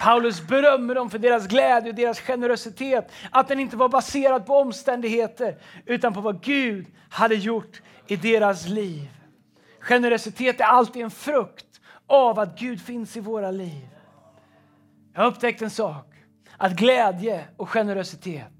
Paulus 0.00 0.46
berömmer 0.46 0.94
dem 0.94 1.10
för 1.10 1.18
deras 1.18 1.46
glädje 1.46 1.90
och 1.90 1.96
deras 1.96 2.20
generositet. 2.20 3.12
Att 3.30 3.48
den 3.48 3.60
inte 3.60 3.76
var 3.76 3.88
baserad 3.88 4.46
på 4.46 4.56
omständigheter 4.56 5.58
utan 5.86 6.14
på 6.14 6.20
vad 6.20 6.42
Gud 6.42 6.86
hade 7.10 7.34
gjort 7.34 7.82
i 8.06 8.16
deras 8.16 8.68
liv. 8.68 9.08
Generositet 9.80 10.60
är 10.60 10.64
alltid 10.64 11.02
en 11.02 11.10
frukt 11.10 11.80
av 12.06 12.38
att 12.38 12.58
Gud 12.58 12.82
finns 12.82 13.16
i 13.16 13.20
våra 13.20 13.50
liv. 13.50 13.88
Jag 15.14 15.20
har 15.20 15.28
upptäckt 15.28 15.62
en 15.62 15.70
sak. 15.70 16.04
Att 16.56 16.72
glädje 16.72 17.44
och 17.56 17.68
generositet, 17.68 18.52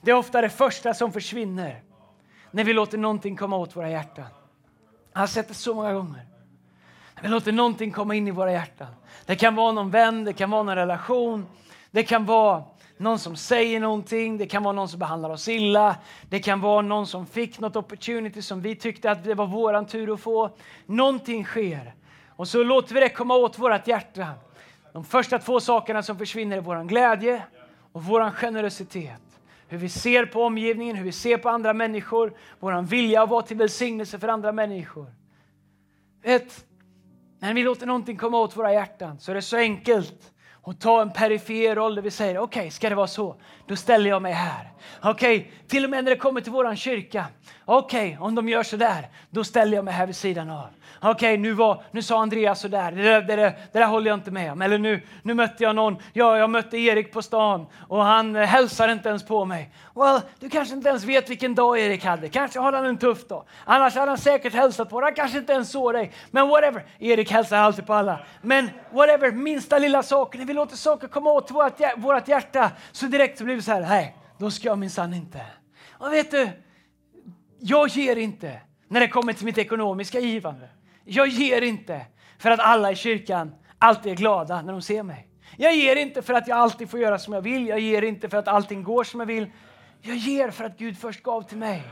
det 0.00 0.10
är 0.10 0.14
ofta 0.14 0.40
det 0.40 0.50
första 0.50 0.94
som 0.94 1.12
försvinner 1.12 1.82
när 2.50 2.64
vi 2.64 2.72
låter 2.72 2.98
någonting 2.98 3.36
komma 3.36 3.56
åt 3.56 3.76
våra 3.76 3.90
hjärtan. 3.90 4.26
Jag 5.12 5.20
har 5.20 5.26
sett 5.26 5.48
det 5.48 5.54
så 5.54 5.74
många 5.74 5.92
gånger. 5.92 6.27
Vi 7.22 7.28
låter 7.28 7.52
någonting 7.52 7.92
komma 7.92 8.14
in 8.14 8.28
i 8.28 8.30
våra 8.30 8.52
hjärtan. 8.52 8.94
Det 9.26 9.36
kan 9.36 9.54
vara 9.54 9.72
någon 9.72 9.90
vän, 9.90 10.24
det 10.24 10.32
kan 10.32 10.50
vara 10.50 10.62
någon 10.62 10.74
relation, 10.74 11.46
det 11.90 12.02
kan 12.02 12.26
vara 12.26 12.62
någon 12.96 13.18
som 13.18 13.36
säger 13.36 13.80
någonting, 13.80 14.38
det 14.38 14.46
kan 14.46 14.62
vara 14.62 14.72
någon 14.72 14.88
som 14.88 14.98
behandlar 14.98 15.30
oss 15.30 15.48
illa, 15.48 15.96
det 16.28 16.38
kan 16.38 16.60
vara 16.60 16.82
någon 16.82 17.06
som 17.06 17.26
fick 17.26 17.60
något 17.60 17.76
opportunity 17.76 18.42
som 18.42 18.60
vi 18.60 18.76
tyckte 18.76 19.10
att 19.10 19.24
det 19.24 19.34
var 19.34 19.46
våran 19.46 19.86
tur 19.86 20.14
att 20.14 20.20
få. 20.20 20.50
Någonting 20.86 21.44
sker 21.44 21.94
och 22.28 22.48
så 22.48 22.62
låter 22.62 22.94
vi 22.94 23.00
det 23.00 23.08
komma 23.08 23.34
åt 23.34 23.58
vårt 23.58 23.86
hjärta. 23.86 24.28
De 24.92 25.04
första 25.04 25.38
två 25.38 25.60
sakerna 25.60 26.02
som 26.02 26.18
försvinner 26.18 26.56
är 26.56 26.60
vår 26.60 26.84
glädje 26.84 27.42
och 27.92 28.04
vår 28.04 28.30
generositet. 28.30 29.20
hur 29.70 29.78
vi 29.78 29.88
ser 29.88 30.26
på 30.26 30.42
omgivningen, 30.42 30.96
hur 30.96 31.04
vi 31.04 31.12
ser 31.12 31.36
på 31.38 31.48
andra 31.48 31.72
människor, 31.72 32.32
vår 32.60 32.82
vilja 32.82 33.22
att 33.22 33.28
vara 33.28 33.42
till 33.42 33.56
välsignelse 33.56 34.18
för 34.18 34.28
andra 34.28 34.52
människor. 34.52 35.06
Vet, 36.22 36.64
när 37.38 37.54
vi 37.54 37.62
låter 37.62 37.86
någonting 37.86 38.16
komma 38.16 38.38
åt 38.38 38.56
våra 38.56 38.72
hjärtan 38.72 39.18
så 39.18 39.30
är 39.30 39.34
det 39.34 39.42
så 39.42 39.56
enkelt 39.56 40.32
att 40.64 40.80
ta 40.80 41.02
en 41.02 41.12
perifer 41.12 41.74
roll 41.74 41.94
där 41.94 42.02
vi 42.02 42.10
säger 42.10 42.38
okej, 42.38 42.60
okay, 42.60 42.70
ska 42.70 42.88
det 42.88 42.94
vara 42.94 43.06
så, 43.06 43.36
då 43.66 43.76
ställer 43.76 44.10
jag 44.10 44.22
mig 44.22 44.32
här. 44.32 44.72
Okej, 45.02 45.38
okay, 45.38 45.50
till 45.68 45.84
och 45.84 45.90
med 45.90 46.04
när 46.04 46.10
det 46.10 46.16
kommer 46.16 46.40
till 46.40 46.52
våran 46.52 46.76
kyrka. 46.76 47.26
Okej, 47.70 48.08
okay, 48.08 48.26
om 48.26 48.34
de 48.34 48.48
gör 48.48 48.62
så 48.62 48.76
där, 48.76 49.08
då 49.30 49.44
ställer 49.44 49.76
jag 49.76 49.84
mig 49.84 49.94
här 49.94 50.06
vid 50.06 50.16
sidan 50.16 50.50
av. 50.50 50.66
Okej, 51.00 51.10
okay, 51.10 51.36
nu, 51.36 51.76
nu 51.90 52.02
sa 52.02 52.20
Andreas 52.20 52.60
så 52.60 52.68
där. 52.68 52.92
Det, 52.92 53.02
där, 53.02 53.22
det, 53.22 53.36
där, 53.36 53.58
det 53.72 53.78
där 53.78 53.86
håller 53.86 54.10
jag 54.10 54.16
inte 54.16 54.30
med 54.30 54.52
om. 54.52 54.62
Eller 54.62 54.78
nu, 54.78 55.02
nu 55.22 55.34
mötte 55.34 55.64
jag 55.64 55.76
någon, 55.76 55.96
ja, 56.12 56.38
jag 56.38 56.50
mötte 56.50 56.78
Erik 56.78 57.12
på 57.12 57.22
stan 57.22 57.66
och 57.88 58.04
han 58.04 58.36
eh, 58.36 58.42
hälsar 58.42 58.88
inte 58.88 59.08
ens 59.08 59.26
på 59.26 59.44
mig. 59.44 59.70
Well, 59.94 60.20
du 60.38 60.48
kanske 60.48 60.74
inte 60.74 60.88
ens 60.88 61.04
vet 61.04 61.30
vilken 61.30 61.54
dag 61.54 61.78
Erik 61.78 62.04
hade. 62.04 62.28
Kanske 62.28 62.58
har 62.58 62.72
han 62.72 62.84
en 62.84 62.98
tuff 62.98 63.28
dag. 63.28 63.44
Annars 63.64 63.94
hade 63.94 64.10
han 64.10 64.18
säkert 64.18 64.54
hälsat 64.54 64.90
på 64.90 65.00
dig. 65.00 65.06
Han 65.06 65.14
kanske 65.14 65.38
inte 65.38 65.52
ens 65.52 65.70
såg 65.70 65.92
dig. 65.94 66.12
Men 66.30 66.48
whatever. 66.48 66.84
Erik 66.98 67.30
hälsar 67.30 67.56
alltid 67.56 67.86
på 67.86 67.94
alla. 67.94 68.20
Men 68.42 68.70
whatever, 68.90 69.32
minsta 69.32 69.78
lilla 69.78 70.02
saker. 70.02 70.38
När 70.38 70.46
vi 70.46 70.52
låter 70.52 70.76
saker 70.76 71.08
komma 71.08 71.30
åt 71.30 71.50
vårt, 71.50 71.80
vårt 71.96 72.28
hjärta 72.28 72.70
så 72.92 73.06
direkt 73.06 73.38
så 73.38 73.44
blir 73.44 73.54
vi 73.54 73.62
så 73.62 73.72
här, 73.72 73.80
nej, 73.80 74.16
då 74.38 74.50
ska 74.50 74.68
jag 74.68 74.78
minsann 74.78 75.14
inte. 75.14 75.40
Och 75.90 76.12
vet 76.12 76.30
du, 76.30 76.48
jag 77.60 77.88
ger 77.88 78.16
inte 78.16 78.60
när 78.88 79.00
det 79.00 79.08
kommer 79.08 79.32
till 79.32 79.44
mitt 79.44 79.58
ekonomiska 79.58 80.20
givande. 80.20 80.68
Jag 81.04 81.28
ger 81.28 81.62
inte 81.62 82.06
för 82.38 82.50
att 82.50 82.60
alla 82.60 82.92
i 82.92 82.96
kyrkan 82.96 83.54
alltid 83.78 84.12
är 84.12 84.16
glada 84.16 84.62
när 84.62 84.72
de 84.72 84.82
ser 84.82 85.02
mig. 85.02 85.28
Jag 85.56 85.76
ger 85.76 85.96
inte 85.96 86.22
för 86.22 86.34
att 86.34 86.48
jag 86.48 86.58
alltid 86.58 86.90
får 86.90 87.00
göra 87.00 87.18
som 87.18 87.34
jag 87.34 87.42
vill. 87.42 87.66
Jag 87.66 87.80
ger 87.80 88.02
inte 88.02 88.28
för 88.28 88.36
att 88.36 88.48
allting 88.48 88.82
går 88.82 89.04
som 89.04 89.20
jag 89.20 89.26
vill. 89.26 89.50
Jag 90.02 90.16
ger 90.16 90.50
för 90.50 90.64
att 90.64 90.78
Gud 90.78 90.98
först 90.98 91.22
gav 91.22 91.42
till 91.42 91.58
mig. 91.58 91.82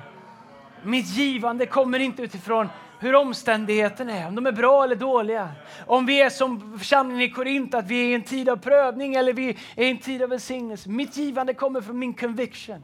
Mitt 0.85 1.17
givande 1.17 1.67
kommer 1.67 1.99
inte 1.99 2.23
utifrån 2.23 2.69
hur 3.01 3.15
omständigheterna 3.15 4.13
är, 4.13 4.29
om 4.29 4.35
de 4.35 4.47
är 4.47 4.53
bra 4.53 4.85
eller 4.85 4.97
dåliga. 4.97 5.49
Om 5.87 6.07
vi 6.07 6.23
är 6.23 6.31
som 6.31 6.79
församlingen 6.79 7.23
i 7.23 7.31
Korint, 7.31 7.75
att 7.75 7.87
vi 7.87 8.05
är 8.05 8.09
i 8.09 8.15
en 8.15 8.23
tid 8.23 8.49
av 8.49 8.57
prövning 8.57 9.15
eller 9.15 9.33
vi 9.33 9.49
är 9.77 9.85
i 9.85 9.91
en 9.91 9.99
tid 9.99 10.23
av 10.23 10.29
välsignelse. 10.29 10.89
Mitt 10.89 11.17
givande 11.17 11.55
kommer 11.55 11.81
från 11.81 11.99
min 11.99 12.15
conviction. 12.15 12.83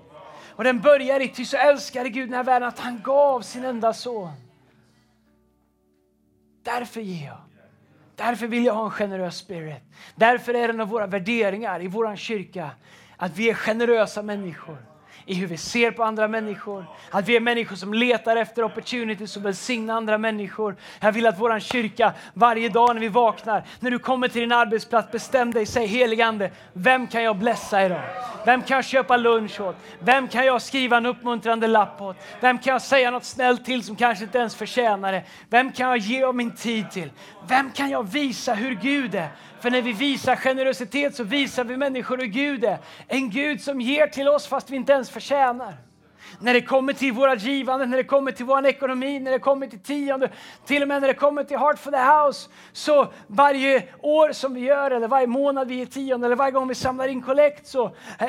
Och 0.56 0.64
den 0.64 0.80
börjar 0.80 1.20
i, 1.20 1.28
ty 1.28 1.44
så 1.44 1.56
älskade 1.56 2.08
Gud 2.08 2.28
den 2.28 2.34
här 2.34 2.44
världen 2.44 2.68
att 2.68 2.78
han 2.78 3.02
gav 3.02 3.40
sin 3.40 3.64
enda 3.64 3.92
son. 3.92 4.32
Därför 6.62 7.00
ger 7.00 7.26
jag. 7.26 7.38
Därför 8.16 8.46
vill 8.46 8.64
jag 8.64 8.74
ha 8.74 8.84
en 8.84 8.90
generös 8.90 9.36
spirit. 9.36 9.82
Därför 10.14 10.54
är 10.54 10.68
det 10.68 10.74
en 10.74 10.80
av 10.80 10.88
våra 10.88 11.06
värderingar 11.06 11.82
i 11.82 11.88
vår 11.88 12.16
kyrka 12.16 12.70
att 13.16 13.36
vi 13.36 13.50
är 13.50 13.54
generösa 13.54 14.22
människor 14.22 14.91
i 15.26 15.34
hur 15.34 15.46
vi 15.46 15.56
ser 15.56 15.90
på 15.90 16.04
andra 16.04 16.28
människor. 16.28 16.86
Att 17.10 17.28
vi 17.28 17.36
är 17.36 17.40
människor 17.40 17.76
som 17.76 17.94
letar 17.94 18.36
efter 18.36 18.64
opportunities 18.64 19.36
och 19.36 19.44
välsignar 19.44 19.94
andra 19.94 20.18
människor. 20.18 20.76
Jag 21.00 21.12
vill 21.12 21.26
att 21.26 21.38
vår 21.38 21.60
kyrka 21.60 22.12
varje 22.34 22.68
dag 22.68 22.94
när 22.94 23.00
vi 23.00 23.08
vaknar, 23.08 23.64
när 23.80 23.90
du 23.90 23.98
kommer 23.98 24.28
till 24.28 24.40
din 24.40 24.52
arbetsplats, 24.52 25.12
bestäm 25.12 25.50
dig, 25.50 25.66
säg 25.66 25.86
heligande, 25.86 26.50
vem 26.72 27.06
kan 27.06 27.22
jag 27.22 27.36
blessa 27.36 27.84
idag? 27.84 28.02
Vem 28.46 28.62
kan 28.62 28.74
jag 28.74 28.84
köpa 28.84 29.16
lunch 29.16 29.60
åt? 29.60 29.76
Vem 29.98 30.28
kan 30.28 30.46
jag 30.46 30.62
skriva 30.62 30.96
en 30.96 31.06
uppmuntrande 31.06 31.66
lapp 31.66 32.00
åt? 32.00 32.16
Vem 32.40 32.58
kan 32.58 32.72
jag 32.72 32.82
säga 32.82 33.10
något 33.10 33.24
snällt 33.24 33.64
till 33.64 33.82
som 33.82 33.96
kanske 33.96 34.24
inte 34.24 34.38
ens 34.38 34.54
förtjänar 34.54 35.12
det? 35.12 35.22
Vem 35.48 35.72
kan 35.72 35.88
jag 35.88 35.98
ge 35.98 36.22
av 36.22 36.34
min 36.34 36.50
tid 36.50 36.90
till? 36.90 37.10
Vem 37.48 37.70
kan 37.70 37.90
jag 37.90 38.12
visa 38.12 38.54
hur 38.54 38.74
Gud 38.74 39.14
är? 39.14 39.28
För 39.62 39.70
när 39.70 39.82
vi 39.82 39.92
visar 39.92 40.36
generositet 40.36 41.16
så 41.16 41.24
visar 41.24 41.64
vi 41.64 41.76
människor 41.76 42.18
hur 42.18 42.26
Gud 42.26 42.64
är. 42.64 42.78
En 43.08 43.30
Gud 43.30 43.60
som 43.60 43.80
ger 43.80 44.06
till 44.06 44.28
oss 44.28 44.46
fast 44.46 44.70
vi 44.70 44.76
inte 44.76 44.92
ens 44.92 45.10
förtjänar. 45.10 45.74
När 46.40 46.54
det 46.54 46.60
kommer 46.60 46.92
till 46.92 47.12
våra 47.12 47.34
givande, 47.34 47.86
när 47.86 47.96
det 47.96 48.04
kommer 48.04 48.32
till 48.32 48.44
vår 48.44 48.66
ekonomi, 48.66 49.20
när 49.20 49.30
det 49.30 49.38
kommer 49.38 49.66
till 49.66 49.78
tionde, 49.78 50.30
till 50.66 50.82
och 50.82 50.88
med 50.88 51.00
när 51.00 51.08
det 51.08 51.14
kommer 51.14 51.44
till 51.44 51.58
Heart 51.58 51.78
for 51.78 51.90
the 51.90 51.96
House. 51.96 52.48
Så 52.72 53.12
varje 53.26 53.82
år 54.00 54.32
som 54.32 54.54
vi 54.54 54.60
gör, 54.60 54.90
eller 54.90 55.08
varje 55.08 55.26
månad 55.26 55.68
vi 55.68 55.74
ger 55.74 55.86
tionde, 55.86 56.26
eller 56.26 56.36
varje 56.36 56.52
gång 56.52 56.68
vi 56.68 56.74
samlar 56.74 57.08
in 57.08 57.22
kollekt 57.22 57.66
så 57.66 57.84
eh, 58.18 58.28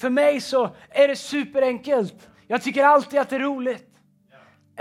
för 0.00 0.10
mig 0.10 0.40
så 0.40 0.70
är 0.90 1.08
det 1.08 1.16
superenkelt. 1.16 2.28
Jag 2.46 2.62
tycker 2.62 2.84
alltid 2.84 3.20
att 3.20 3.30
det 3.30 3.36
är 3.36 3.40
roligt 3.40 3.89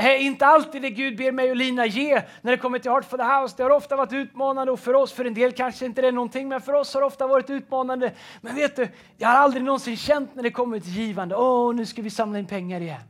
är 0.07 0.17
inte 0.17 0.45
alltid 0.45 0.81
det 0.81 0.89
Gud 0.89 1.17
ber 1.17 1.31
mig 1.31 1.49
och 1.49 1.55
Lina 1.55 1.85
ge 1.85 2.21
när 2.41 2.51
det 2.51 2.57
kommer 2.57 2.79
till 2.79 2.91
Heart 2.91 3.05
for 3.05 3.17
the 3.17 3.23
House. 3.23 3.53
Det 3.57 3.63
har 3.63 3.69
ofta 3.69 3.95
varit 3.95 4.13
utmanande 4.13 4.71
och 4.71 4.79
för 4.79 4.93
oss, 4.93 5.13
för 5.13 5.25
en 5.25 5.33
del 5.33 5.51
kanske 5.51 5.85
inte 5.85 6.01
det 6.01 6.07
är 6.07 6.11
någonting, 6.11 6.47
men 6.47 6.61
för 6.61 6.73
oss 6.73 6.93
har 6.93 7.01
det 7.01 7.07
ofta 7.07 7.27
varit 7.27 7.49
utmanande. 7.49 8.11
Men 8.41 8.55
vet 8.55 8.75
du, 8.75 8.87
jag 9.17 9.29
har 9.29 9.35
aldrig 9.35 9.63
någonsin 9.63 9.97
känt 9.97 10.35
när 10.35 10.43
det 10.43 10.51
kommer 10.51 10.79
till 10.79 10.97
givande, 10.97 11.35
åh, 11.35 11.75
nu 11.75 11.85
ska 11.85 12.01
vi 12.01 12.09
samla 12.09 12.39
in 12.39 12.45
pengar 12.45 12.81
igen. 12.81 13.01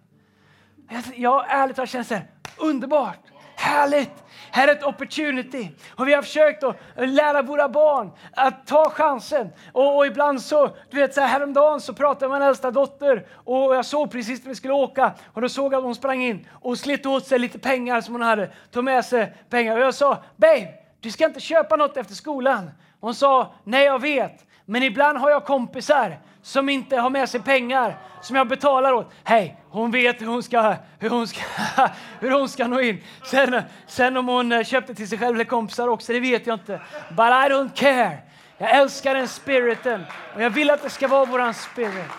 Jag 0.89 1.03
jag 1.15 1.45
ärligt 1.49 1.75
talat 1.75 1.89
känt 1.89 2.07
så 2.07 2.13
här, 2.13 2.25
underbart. 2.57 3.19
Härligt! 3.59 4.23
Här 4.51 4.67
är 4.67 4.71
ett 4.71 4.83
opportunity. 4.83 5.71
Och 5.95 6.07
vi 6.07 6.13
har 6.13 6.21
försökt 6.21 6.63
att 6.63 6.75
lära 6.95 7.41
våra 7.41 7.69
barn 7.69 8.11
att 8.33 8.67
ta 8.67 8.89
chansen. 8.89 9.49
Och, 9.71 9.97
och 9.97 10.05
ibland 10.05 10.41
så, 10.41 10.75
du 10.89 10.97
vet 10.97 11.13
så 11.13 11.21
här, 11.21 11.27
häromdagen 11.27 11.81
så 11.81 11.93
pratade 11.93 12.29
med 12.29 12.39
min 12.39 12.47
äldsta 12.47 12.71
dotter 12.71 13.25
och 13.31 13.75
jag 13.75 13.85
såg 13.85 14.11
precis 14.11 14.43
när 14.43 14.49
vi 14.49 14.55
skulle 14.55 14.73
åka 14.73 15.13
och 15.33 15.41
då 15.41 15.49
såg 15.49 15.73
jag 15.73 15.77
att 15.77 15.83
hon 15.83 15.95
sprang 15.95 16.23
in 16.23 16.47
och 16.51 16.77
slet 16.77 17.05
åt 17.05 17.27
sig 17.27 17.39
lite 17.39 17.59
pengar 17.59 18.01
som 18.01 18.13
hon 18.13 18.21
hade, 18.21 18.51
tog 18.71 18.83
med 18.83 19.05
sig 19.05 19.33
pengar. 19.49 19.77
Och 19.77 19.83
jag 19.83 19.93
sa, 19.93 20.23
babe, 20.35 20.73
du 20.99 21.11
ska 21.11 21.25
inte 21.25 21.39
köpa 21.39 21.75
något 21.75 21.97
efter 21.97 22.15
skolan. 22.15 22.71
Hon 22.99 23.15
sa, 23.15 23.53
nej 23.63 23.85
jag 23.85 24.01
vet, 24.01 24.45
men 24.69 24.83
ibland 24.83 25.17
har 25.17 25.29
jag 25.29 25.45
kompisar 25.45 26.19
som 26.41 26.69
inte 26.69 26.97
har 26.97 27.09
med 27.09 27.29
sig 27.29 27.41
pengar 27.41 27.97
som 28.21 28.35
jag 28.35 28.47
betalar 28.47 28.93
åt. 28.93 29.11
Hej, 29.23 29.63
hon 29.69 29.91
vet 29.91 30.21
hur 30.21 30.27
hon 30.27 30.43
ska, 30.43 30.75
hur 30.99 31.09
hon 31.09 31.27
ska, 31.27 31.41
hur 32.19 32.31
hon 32.31 32.49
ska 32.49 32.67
nå 32.67 32.81
in. 32.81 33.03
Sen, 33.25 33.61
sen 33.87 34.17
om 34.17 34.27
hon 34.27 34.51
eh, 34.51 34.63
köpte 34.63 34.95
till 34.95 35.09
sig 35.09 35.17
själv 35.17 35.35
eller 35.35 35.45
kompisar 35.45 35.87
också, 35.87 36.13
det 36.13 36.19
vet 36.19 36.47
jag 36.47 36.55
inte. 36.55 36.81
But 37.09 37.19
I 37.19 37.49
don't 37.49 37.75
care. 37.75 38.17
Jag 38.57 38.75
älskar 38.75 39.15
den 39.15 39.27
spiriten 39.27 40.03
och 40.35 40.41
jag 40.41 40.49
vill 40.49 40.69
att 40.69 40.83
det 40.83 40.89
ska 40.89 41.07
vara 41.07 41.25
våran 41.25 41.53
spirit. 41.53 42.11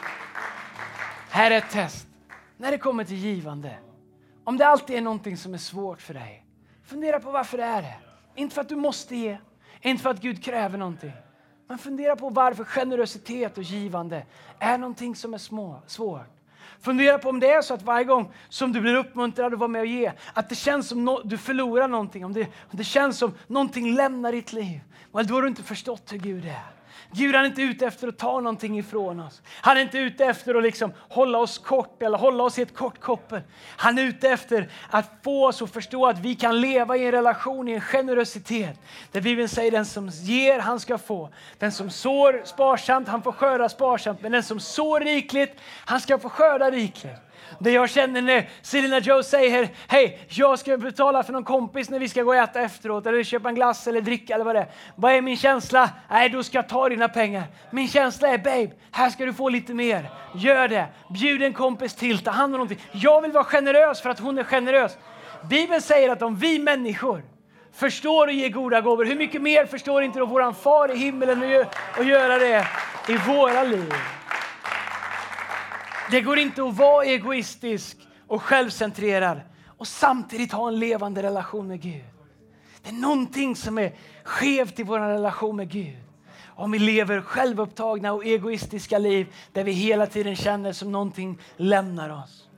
Här 1.31 1.51
är 1.51 1.59
ett 1.59 1.71
test. 1.71 2.07
När 2.57 2.71
det 2.71 2.79
kommer 2.79 3.05
till 3.05 3.17
givande. 3.17 3.79
Om 4.45 4.57
det 4.57 4.67
alltid 4.67 4.97
är 4.97 5.01
någonting 5.01 5.37
som 5.37 5.55
är 5.55 5.59
svårt 5.59 6.03
för 6.03 6.15
dig, 6.15 6.45
fundera 6.85 7.21
på 7.21 7.31
varför 7.31 7.59
det 7.59 7.65
är 7.65 7.83
det. 7.83 7.97
Inte 8.35 8.55
för 8.55 8.63
att 8.63 8.69
du 8.69 8.77
måste 8.77 9.17
ge, 9.17 9.39
inte 9.81 10.03
för 10.03 10.11
att 10.11 10.21
Gud 10.21 10.45
kräver 10.45 10.79
någonting. 10.79 11.13
Man 11.71 11.79
funderar 11.79 12.17
på 12.17 12.29
varför 12.29 12.65
generositet 12.65 13.59
och 13.59 13.63
givande 13.63 14.27
är 14.59 14.79
någonting 14.79 15.17
som 15.17 15.35
är 15.35 15.39
små, 15.39 15.83
svårt. 15.87 16.27
Fundera 16.81 17.19
på 17.19 17.29
om 17.29 17.41
det 17.41 17.51
är 17.51 17.63
så 17.63 17.75
att 17.75 17.83
varje 17.83 18.05
gång 18.05 18.33
som 18.49 18.73
du 18.73 18.81
blir 18.81 18.95
uppmuntrad 18.95 19.53
att 19.53 19.59
vara 19.59 19.69
med 19.69 19.81
och 19.81 19.87
ge, 19.87 20.13
att 20.35 20.49
det 20.49 20.55
känns 20.55 20.89
som 20.89 21.05
no 21.05 21.21
du 21.25 21.39
förlorar 21.39 21.89
någonting, 21.89 22.25
om 22.25 22.33
det, 22.33 22.43
om 22.43 22.79
det 22.79 22.85
känns 22.85 23.19
som 23.19 23.35
någonting 23.47 23.95
lämnar 23.95 24.33
ditt 24.33 24.53
liv. 24.53 24.81
Well, 25.13 25.27
då 25.27 25.35
har 25.35 25.43
du 25.43 25.49
inte 25.49 25.63
förstått 25.63 26.13
hur 26.13 26.19
Gud 26.19 26.45
är. 26.45 26.80
Gud 27.13 27.35
är 27.35 27.45
inte 27.45 27.63
ute 27.63 27.87
efter 27.87 28.09
att 28.09 28.19
ta 28.19 28.41
någonting 28.41 28.79
ifrån 28.79 29.21
oss. 29.21 29.43
Han 29.61 29.77
är 29.77 29.81
inte 29.81 29.99
ute 29.99 30.25
efter 30.25 30.55
att 30.55 30.63
liksom 30.63 30.93
hålla 30.99 31.39
oss 31.39 31.59
kort 31.59 32.03
eller 32.03 32.19
hålla 32.19 32.45
oss 32.45 32.59
i 32.59 32.63
ett 32.63 32.75
kort 32.75 33.01
koppel. 33.01 33.41
Han 33.77 33.99
är 33.99 34.03
ute 34.03 34.29
efter 34.29 34.71
att 34.91 35.11
få 35.25 35.47
oss 35.47 35.63
att 35.63 35.71
förstå 35.71 36.07
att 36.07 36.19
vi 36.19 36.35
kan 36.35 36.61
leva 36.61 36.97
i 36.97 37.05
en 37.05 37.13
relation, 37.13 37.69
i 37.69 37.73
en 37.73 37.81
generositet. 37.81 38.81
Där 39.13 39.21
Bibeln 39.21 39.49
säger 39.49 39.71
den 39.71 39.87
som 39.87 40.09
ger, 40.09 40.59
han 40.59 40.81
ska 40.81 40.99
få. 40.99 41.29
Den 41.59 41.73
som 41.73 41.91
sår 41.91 42.43
sparsamt, 42.45 43.09
han 43.09 43.23
får 43.23 43.33
skörda 43.33 43.69
sparsamt. 43.69 44.23
Men 44.23 44.33
den 44.33 44.43
som 44.43 44.61
sår 44.61 45.01
rikligt, 45.01 45.61
han 45.85 46.01
ska 46.01 46.19
få 46.19 46.29
skörda 46.29 46.71
rikligt. 46.71 47.30
Det 47.59 47.71
jag 47.71 47.91
känner 47.91 48.23
när 48.23 48.49
Selina 48.63 48.99
Joe 48.99 49.23
säger 49.23 49.69
hej, 49.89 50.27
jag 50.29 50.59
ska 50.59 50.77
betala 50.77 51.23
för 51.23 51.33
någon 51.33 51.45
kompis 51.45 51.91
när 51.91 51.99
vi 51.99 52.09
ska 52.09 52.23
gå 52.23 52.31
och 52.31 52.37
äta 52.37 52.61
efteråt 52.61 53.07
eller 53.07 53.25
köpa 53.25 53.49
en 53.49 53.55
glass 53.55 53.87
eller 53.87 54.01
dricka 54.01 54.35
eller 54.35 54.45
vad 54.45 54.55
det 54.55 54.61
är. 54.61 54.69
Vad 54.97 55.13
är 55.13 55.21
min 55.21 55.37
känsla? 55.37 55.91
Nej, 56.11 56.29
då 56.29 56.43
ska 56.43 56.59
jag 56.59 56.69
ta 56.69 56.89
dina 56.89 57.09
pengar. 57.09 57.45
Min 57.71 57.89
känsla 57.89 58.29
är 58.29 58.39
babe, 58.39 58.71
här 58.91 59.11
ska 59.11 59.25
du 59.25 59.33
få 59.33 59.49
lite 59.49 59.75
mer. 59.75 60.11
Gör 60.35 60.69
det. 60.69 60.87
Bjud 61.15 61.43
en 61.43 61.53
kompis 61.53 61.95
till, 61.95 62.19
ta 62.19 62.31
hand 62.31 62.55
om 62.55 62.59
någonting. 62.59 62.81
Jag 62.93 63.23
vill 63.23 63.33
vara 63.33 63.45
generös 63.45 64.01
för 64.01 64.11
att 64.11 64.21
hon 64.21 64.39
är 64.39 64.45
generös. 64.45 64.99
Bibeln 65.51 65.83
säger 65.83 66.09
att 66.09 66.23
om 66.23 66.37
vi 66.37 66.59
människor 66.59 67.23
förstår 67.73 68.27
och 68.27 68.33
ger 68.33 68.49
goda 68.49 68.81
gåvor, 68.81 69.05
hur 69.05 69.17
mycket 69.17 69.43
mer 69.43 69.67
förstår 69.67 70.03
inte 70.03 70.19
då 70.19 70.27
våran 70.27 70.55
far 70.55 70.91
i 70.91 70.97
himmelen 70.97 71.67
att 71.99 72.07
göra 72.07 72.39
det 72.39 72.67
i 73.09 73.17
våra 73.17 73.63
liv? 73.63 73.95
Det 76.11 76.21
går 76.21 76.39
inte 76.39 76.63
att 76.63 76.77
vara 76.77 77.05
egoistisk 77.05 77.97
och 78.27 78.43
självcentrerad 78.43 79.41
och 79.67 79.87
samtidigt 79.87 80.53
ha 80.53 80.69
en 80.69 80.79
levande 80.79 81.23
relation 81.23 81.69
med 81.69 81.83
Gud. 81.83 82.05
Det 82.83 82.89
är 82.89 82.95
någonting 82.95 83.57
som 83.57 83.79
är 83.79 83.93
skevt 84.25 84.79
i 84.79 84.83
vår 84.83 84.99
relation 84.99 85.57
med 85.57 85.71
Gud. 85.71 85.97
Om 86.47 86.71
vi 86.71 86.79
lever 86.79 87.21
självupptagna 87.21 88.13
och 88.13 88.25
egoistiska 88.25 88.99
liv 88.99 89.27
där 89.53 89.65
vi 89.65 89.73
hela 89.73 90.07
tiden 90.07 90.37
känner 90.37 90.73
som 90.73 90.93
någonting 90.93 91.39
lämnar 91.57 92.11
oss. 92.11 92.49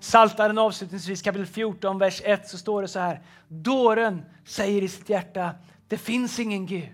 Saltaren 0.00 0.58
avslutningsvis 0.58 1.22
kapitel 1.22 1.46
14, 1.46 1.98
vers 1.98 2.22
1 2.24 2.48
så 2.48 2.58
står 2.58 2.82
det 2.82 2.88
så 2.88 2.98
här. 2.98 3.20
Dåren 3.48 4.22
säger 4.44 4.82
i 4.82 4.88
sitt 4.88 5.08
hjärta, 5.08 5.50
det 5.88 5.96
finns 5.96 6.38
ingen 6.38 6.66
Gud. 6.66 6.88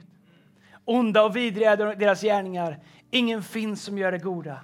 Onda 0.84 1.24
och 1.24 1.36
vidriga 1.36 1.72
är 1.72 1.76
deras 1.76 2.22
gärningar, 2.22 2.78
ingen 3.10 3.42
finns 3.42 3.82
som 3.82 3.98
gör 3.98 4.12
det 4.12 4.18
goda. 4.18 4.60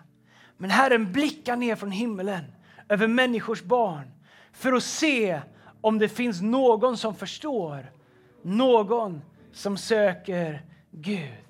Men 0.61 0.71
Herren 0.71 1.13
blickar 1.13 1.57
ner 1.57 1.77
från 1.77 1.91
himmelen 1.91 2.45
över 2.89 3.07
människors 3.07 3.63
barn 3.63 4.11
för 4.53 4.73
att 4.73 4.83
se 4.83 5.41
om 5.81 5.99
det 5.99 6.09
finns 6.09 6.41
någon 6.41 6.97
som 6.97 7.15
förstår, 7.15 7.93
någon 8.43 9.23
som 9.53 9.77
söker 9.77 10.63
Gud. 10.91 11.45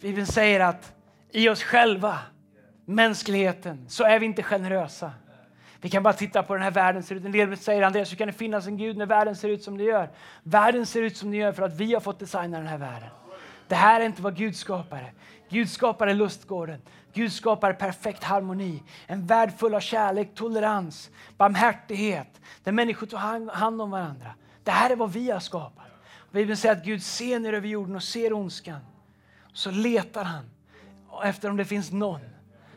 Bibeln 0.00 0.26
säger 0.26 0.60
att 0.60 0.92
i 1.30 1.48
oss 1.48 1.62
själva, 1.62 2.18
mänskligheten, 2.84 3.84
så 3.88 4.04
är 4.04 4.18
vi 4.18 4.26
inte 4.26 4.42
generösa. 4.42 5.12
Vi 5.80 5.88
kan 5.88 6.02
bara 6.02 6.14
titta 6.14 6.42
på 6.42 6.54
den 6.54 6.62
här 6.62 6.70
världen 6.70 7.02
ser 7.02 7.14
ut. 7.14 7.24
En 7.24 7.32
del 7.32 7.56
säger 7.56 7.82
Andreas, 7.82 8.12
hur 8.12 8.16
kan 8.16 8.26
det 8.26 8.32
finnas 8.32 8.66
en 8.66 8.76
Gud 8.76 8.96
när 8.96 9.06
världen 9.06 9.36
ser 9.36 9.48
ut 9.48 9.62
som 9.62 9.78
det 9.78 9.84
gör? 9.84 10.10
Världen 10.42 10.86
ser 10.86 11.02
ut 11.02 11.16
som 11.16 11.30
det 11.30 11.36
gör 11.36 11.52
för 11.52 11.62
att 11.62 11.74
vi 11.74 11.94
har 11.94 12.00
fått 12.00 12.18
designa 12.18 12.58
den 12.58 12.66
här 12.66 12.78
världen. 12.78 13.08
Det 13.68 13.74
här 13.74 14.00
är 14.00 14.04
inte 14.04 14.22
vad 14.22 14.36
Gud 14.36 14.56
skapade. 14.56 15.06
Gud 15.52 15.70
skapade 15.70 16.14
lustgården. 16.14 16.80
Gud 17.12 17.32
skapar 17.32 17.72
perfekt 17.72 18.24
harmoni. 18.24 18.82
En 19.06 19.26
värld 19.26 19.52
full 19.58 19.74
av 19.74 19.80
kärlek, 19.80 20.34
tolerans, 20.34 21.10
barmhärtighet. 21.36 22.40
Där 22.64 22.72
människor 22.72 23.06
tar 23.06 23.18
hand 23.48 23.82
om 23.82 23.90
varandra. 23.90 24.34
Det 24.64 24.70
här 24.70 24.90
är 24.90 24.96
vad 24.96 25.12
vi 25.12 25.30
har 25.30 25.40
skapat. 25.40 25.86
Bibeln 26.30 26.56
säger 26.56 26.76
att 26.76 26.84
Gud 26.84 27.02
ser 27.02 27.38
ner 27.38 27.52
över 27.52 27.68
jorden 27.68 27.96
och 27.96 28.02
ser 28.02 28.32
ondskan. 28.32 28.80
Så 29.52 29.70
letar 29.70 30.24
han 30.24 30.50
efter 31.24 31.50
om 31.50 31.56
det 31.56 31.64
finns 31.64 31.92
någon 31.92 32.20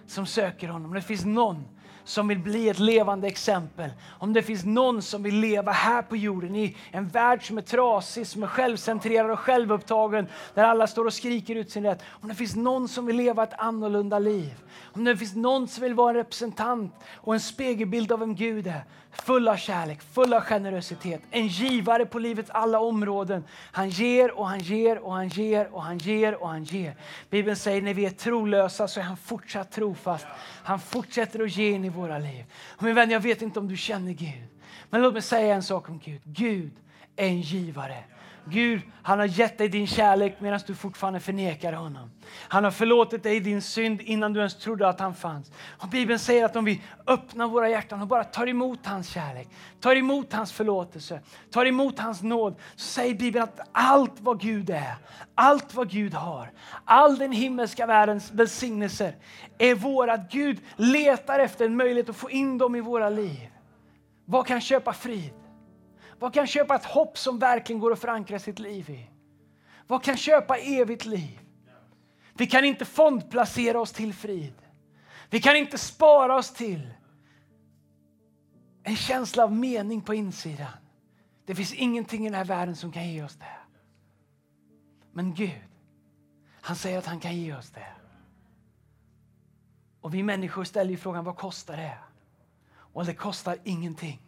som 0.07 0.25
söker 0.25 0.67
honom. 0.67 0.89
Om 0.89 0.95
det 0.95 1.01
finns 1.01 1.25
någon 1.25 1.65
som 2.05 2.27
vill 2.27 2.39
bli 2.39 2.69
ett 2.69 2.79
levande 2.79 3.27
exempel. 3.27 3.89
Om 4.19 4.33
det 4.33 4.43
finns 4.43 4.65
någon 4.65 5.01
som 5.01 5.23
vill 5.23 5.35
leva 5.35 5.71
här 5.71 6.01
på 6.01 6.15
jorden 6.15 6.55
i 6.55 6.77
en 6.91 7.07
värld 7.07 7.47
som 7.47 7.57
är 7.57 7.61
trasig, 7.61 8.27
som 8.27 8.43
är 8.43 8.47
självcentrerad 8.47 9.31
och 9.31 9.39
självupptagen, 9.39 10.27
där 10.53 10.63
alla 10.63 10.87
står 10.87 11.05
och 11.05 11.13
skriker 11.13 11.55
ut 11.55 11.71
sin 11.71 11.83
rätt. 11.83 12.03
Om 12.07 12.29
det 12.29 12.35
finns 12.35 12.55
någon 12.55 12.87
som 12.87 13.05
vill 13.05 13.15
leva 13.15 13.43
ett 13.43 13.53
annorlunda 13.57 14.19
liv. 14.19 14.53
Om 14.81 15.03
det 15.03 15.17
finns 15.17 15.35
någon 15.35 15.67
som 15.67 15.83
vill 15.83 15.93
vara 15.93 16.09
en 16.09 16.15
representant 16.15 16.95
och 17.15 17.33
en 17.33 17.39
spegelbild 17.39 18.11
av 18.11 18.19
vem 18.19 18.35
Gud 18.35 18.67
är. 18.67 18.83
Full 19.23 19.47
av 19.47 19.55
kärlek, 19.55 20.01
full 20.01 20.33
av 20.33 20.41
generositet, 20.41 21.21
en 21.31 21.47
givare 21.47 22.05
på 22.05 22.19
livets 22.19 22.49
alla 22.49 22.79
områden. 22.79 23.43
Han 23.71 23.89
ger 23.89 24.31
och 24.31 24.47
han 24.47 24.59
ger 24.59 24.97
och 24.97 25.13
han 25.13 25.27
ger 25.27 25.73
och 25.73 25.83
han 25.83 25.97
ger 25.97 26.41
och 26.41 26.49
han 26.49 26.63
ger. 26.63 26.95
Bibeln 27.29 27.55
säger 27.55 27.81
när 27.81 27.93
vi 27.93 28.05
är 28.05 28.09
trolösa 28.09 28.87
så 28.87 28.99
är 28.99 29.03
han 29.03 29.17
fortsatt 29.17 29.71
trofast. 29.71 30.25
Han 30.63 30.79
fortsätter 30.79 31.43
att 31.43 31.55
ge 31.55 31.71
in 31.71 31.85
i 31.85 31.89
våra 31.95 32.17
liv. 32.17 32.45
Och 32.53 32.83
min 32.83 32.95
vän, 32.95 33.09
jag 33.09 33.19
vet 33.19 33.41
inte 33.41 33.59
om 33.59 33.67
du 33.67 33.77
känner 33.77 34.11
Gud. 34.11 34.47
Men 34.89 35.01
låt 35.01 35.13
mig 35.13 35.21
säga 35.21 35.55
en 35.55 35.63
sak 35.63 35.89
om 35.89 35.99
Gud. 35.99 36.21
Gud 36.23 36.71
är 37.15 37.27
en 37.27 37.41
givare. 37.41 38.03
Gud, 38.49 38.81
han 39.03 39.19
har 39.19 39.25
gett 39.25 39.57
dig 39.57 39.69
din 39.69 39.87
kärlek 39.87 40.35
medan 40.39 40.59
du 40.67 40.75
fortfarande 40.75 41.19
förnekar 41.19 41.73
honom. 41.73 42.11
Han 42.47 42.63
har 42.63 42.71
förlåtit 42.71 43.23
dig 43.23 43.39
din 43.39 43.61
synd 43.61 44.01
innan 44.01 44.33
du 44.33 44.39
ens 44.39 44.55
trodde 44.55 44.87
att 44.87 44.99
han 44.99 45.15
fanns. 45.15 45.51
Och 45.79 45.87
Bibeln 45.87 46.19
säger 46.19 46.45
att 46.45 46.55
om 46.55 46.65
vi 46.65 46.81
öppnar 47.07 47.47
våra 47.47 47.69
hjärtan 47.69 48.01
och 48.01 48.07
bara 48.07 48.23
tar 48.23 48.47
emot 48.47 48.85
hans 48.85 49.09
kärlek, 49.09 49.47
tar 49.79 49.95
emot 49.95 50.33
hans 50.33 50.51
förlåtelse, 50.51 51.19
tar 51.51 51.65
emot 51.65 51.99
hans 51.99 52.21
nåd, 52.21 52.55
så 52.75 52.85
säger 52.85 53.15
Bibeln 53.15 53.43
att 53.43 53.59
allt 53.71 54.15
vad 54.19 54.41
Gud 54.41 54.69
är, 54.69 54.95
allt 55.35 55.73
vad 55.73 55.89
Gud 55.89 56.13
har, 56.13 56.51
all 56.85 57.17
den 57.17 57.31
himmelska 57.31 57.85
världens 57.85 58.31
välsignelser 58.31 59.15
är 59.57 59.75
våra. 59.75 60.17
Gud 60.17 60.59
letar 60.75 61.39
efter 61.39 61.65
en 61.65 61.75
möjlighet 61.75 62.09
att 62.09 62.15
få 62.15 62.29
in 62.29 62.57
dem 62.57 62.75
i 62.75 62.81
våra 62.81 63.09
liv. 63.09 63.49
Vad 64.25 64.47
kan 64.47 64.61
köpa 64.61 64.93
frid? 64.93 65.44
Vad 66.19 66.33
kan 66.33 66.47
köpa 66.47 66.75
ett 66.75 66.85
hopp 66.85 67.17
som 67.17 67.39
verkligen 67.39 67.79
går 67.79 67.93
att 67.93 67.99
förankra 67.99 68.39
sitt 68.39 68.59
liv 68.59 68.89
i? 68.89 69.09
Vad 69.87 70.03
kan 70.03 70.17
köpa 70.17 70.57
evigt 70.57 71.05
liv? 71.05 71.39
Vi 72.33 72.47
kan 72.47 72.65
inte 72.65 72.85
fondplacera 72.85 73.79
oss 73.79 73.91
till 73.91 74.13
frid. 74.13 74.53
Vi 75.29 75.41
kan 75.41 75.55
inte 75.55 75.77
spara 75.77 76.35
oss 76.35 76.53
till 76.53 76.93
en 78.83 78.95
känsla 78.95 79.43
av 79.43 79.51
mening 79.51 80.01
på 80.01 80.13
insidan. 80.13 80.71
Det 81.45 81.55
finns 81.55 81.73
ingenting 81.73 82.21
i 82.21 82.29
den 82.29 82.37
här 82.37 82.45
världen 82.45 82.75
som 82.75 82.91
kan 82.91 83.09
ge 83.09 83.23
oss 83.23 83.35
det. 83.35 83.57
Men 85.11 85.33
Gud, 85.33 85.61
han 86.61 86.75
säger 86.75 86.97
att 86.97 87.05
han 87.05 87.19
kan 87.19 87.37
ge 87.37 87.55
oss 87.55 87.69
det. 87.69 87.87
Och 90.01 90.13
vi 90.13 90.23
människor 90.23 90.63
ställer 90.63 90.91
ju 90.91 90.97
frågan, 90.97 91.23
vad 91.23 91.37
kostar 91.37 91.77
det? 91.77 91.97
Och 92.75 93.05
det 93.05 93.13
kostar 93.13 93.57
ingenting. 93.63 94.24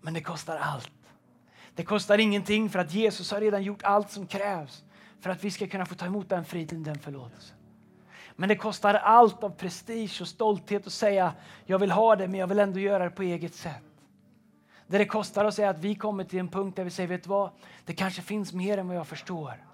Men 0.00 0.14
det 0.14 0.20
kostar 0.20 0.56
allt. 0.56 0.90
Det 1.74 1.84
kostar 1.84 2.18
ingenting 2.18 2.70
för 2.70 2.78
att 2.78 2.94
Jesus 2.94 3.30
har 3.30 3.40
redan 3.40 3.62
gjort 3.62 3.82
allt 3.82 4.10
som 4.10 4.26
krävs 4.26 4.84
för 5.20 5.30
att 5.30 5.44
vi 5.44 5.50
ska 5.50 5.66
kunna 5.66 5.86
få 5.86 5.94
ta 5.94 6.06
emot 6.06 6.28
den 6.28 6.44
friden, 6.44 6.82
den 6.82 6.98
förlåtelsen. 6.98 7.56
Men 8.36 8.48
det 8.48 8.56
kostar 8.56 8.94
allt 8.94 9.44
av 9.44 9.50
prestige 9.50 10.20
och 10.20 10.28
stolthet 10.28 10.86
att 10.86 10.92
säga 10.92 11.32
jag 11.66 11.78
vill 11.78 11.90
ha 11.90 12.16
det 12.16 12.28
men 12.28 12.40
jag 12.40 12.46
vill 12.46 12.58
ändå 12.58 12.78
göra 12.78 13.04
det 13.04 13.10
på 13.10 13.22
eget 13.22 13.54
sätt. 13.54 13.82
Det 14.86 14.98
det 14.98 15.06
kostar 15.06 15.44
oss 15.44 15.58
är 15.58 15.68
att 15.68 15.78
vi 15.78 15.94
kommer 15.94 16.24
till 16.24 16.38
en 16.38 16.48
punkt 16.48 16.76
där 16.76 16.84
vi 16.84 16.90
säger 16.90 17.08
vet 17.08 17.22
du 17.22 17.28
vad, 17.28 17.50
det 17.84 17.94
kanske 17.94 18.22
finns 18.22 18.52
mer 18.52 18.78
än 18.78 18.88
vad 18.88 18.96
jag 18.96 19.06
förstår. 19.06 19.64